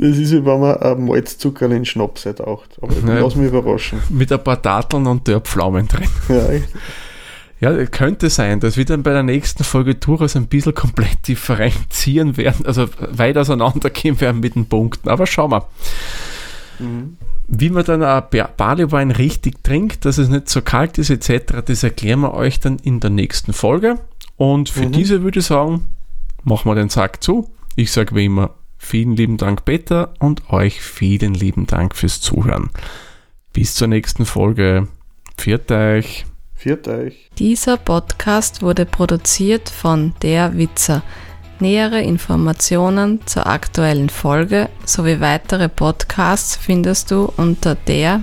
Das 0.00 0.16
ist 0.16 0.30
wie 0.30 0.44
wenn 0.44 0.60
man 0.60 0.76
ein 0.76 1.04
Malzzucker 1.06 1.64
in 1.66 1.72
den 1.72 1.84
Schnaps 1.84 2.22
taucht. 2.22 2.78
Aber 2.80 2.94
Ja. 2.94 3.18
lass 3.20 3.34
mich 3.34 3.48
überraschen. 3.48 3.98
Mit 4.10 4.30
ein 4.30 4.42
paar 4.44 4.56
Datteln 4.56 5.06
und 5.08 5.26
Dörrpflaumen 5.26 5.88
drin. 5.88 6.08
Ja, 7.60 7.72
Ja, 7.72 7.86
könnte 7.86 8.30
sein, 8.30 8.60
dass 8.60 8.76
wir 8.76 8.84
dann 8.84 9.02
bei 9.02 9.12
der 9.12 9.24
nächsten 9.24 9.64
Folge 9.64 9.96
durchaus 9.96 10.36
ein 10.36 10.46
bisschen 10.46 10.74
komplett 10.74 11.26
differenzieren 11.26 12.36
werden, 12.36 12.64
also 12.66 12.86
weit 13.00 13.36
auseinandergehen 13.36 14.20
werden 14.20 14.38
mit 14.38 14.54
den 14.54 14.66
Punkten. 14.68 15.08
Aber 15.08 15.26
schauen 15.26 15.50
wir. 15.50 15.66
Wie 17.48 17.70
man 17.70 17.84
dann 17.84 18.02
ein 18.02 18.22
Ba- 18.30 18.50
Barleywein 18.56 19.10
richtig 19.10 19.62
trinkt, 19.64 20.04
dass 20.04 20.18
es 20.18 20.28
nicht 20.28 20.48
so 20.48 20.62
kalt 20.62 20.98
ist 20.98 21.10
etc., 21.10 21.62
das 21.64 21.82
erklären 21.82 22.20
wir 22.20 22.34
euch 22.34 22.60
dann 22.60 22.78
in 22.78 23.00
der 23.00 23.10
nächsten 23.10 23.52
Folge. 23.52 23.98
Und 24.36 24.68
für 24.68 24.86
Mhm. 24.86 24.92
diese 24.92 25.22
würde 25.22 25.40
ich 25.40 25.46
sagen, 25.46 25.84
machen 26.44 26.70
wir 26.70 26.74
den 26.74 26.88
Sack 26.90 27.22
zu. 27.22 27.50
Ich 27.76 27.90
sage 27.92 28.14
wie 28.14 28.26
immer, 28.26 28.54
vielen 28.76 29.16
lieben 29.16 29.36
Dank 29.38 29.64
Peter 29.64 30.12
und 30.20 30.50
euch 30.50 30.80
vielen 30.80 31.34
lieben 31.34 31.66
Dank 31.66 31.96
fürs 31.96 32.20
Zuhören. 32.20 32.70
Bis 33.52 33.74
zur 33.74 33.88
nächsten 33.88 34.24
Folge. 34.26 34.86
Pfiat 35.36 35.70
euch. 35.72 36.26
Viert 36.54 36.88
euch. 36.88 37.30
Dieser 37.38 37.76
Podcast 37.76 38.62
wurde 38.62 38.84
produziert 38.84 39.68
von 39.68 40.12
Der 40.22 40.56
Witzer. 40.58 41.02
Nähere 41.60 42.02
Informationen 42.02 43.20
zur 43.26 43.48
aktuellen 43.48 44.10
Folge 44.10 44.68
sowie 44.84 45.20
weitere 45.20 45.68
Podcasts 45.68 46.54
findest 46.56 47.10
du 47.10 47.32
unter 47.36 47.74
der-witzer.at. 47.74 48.22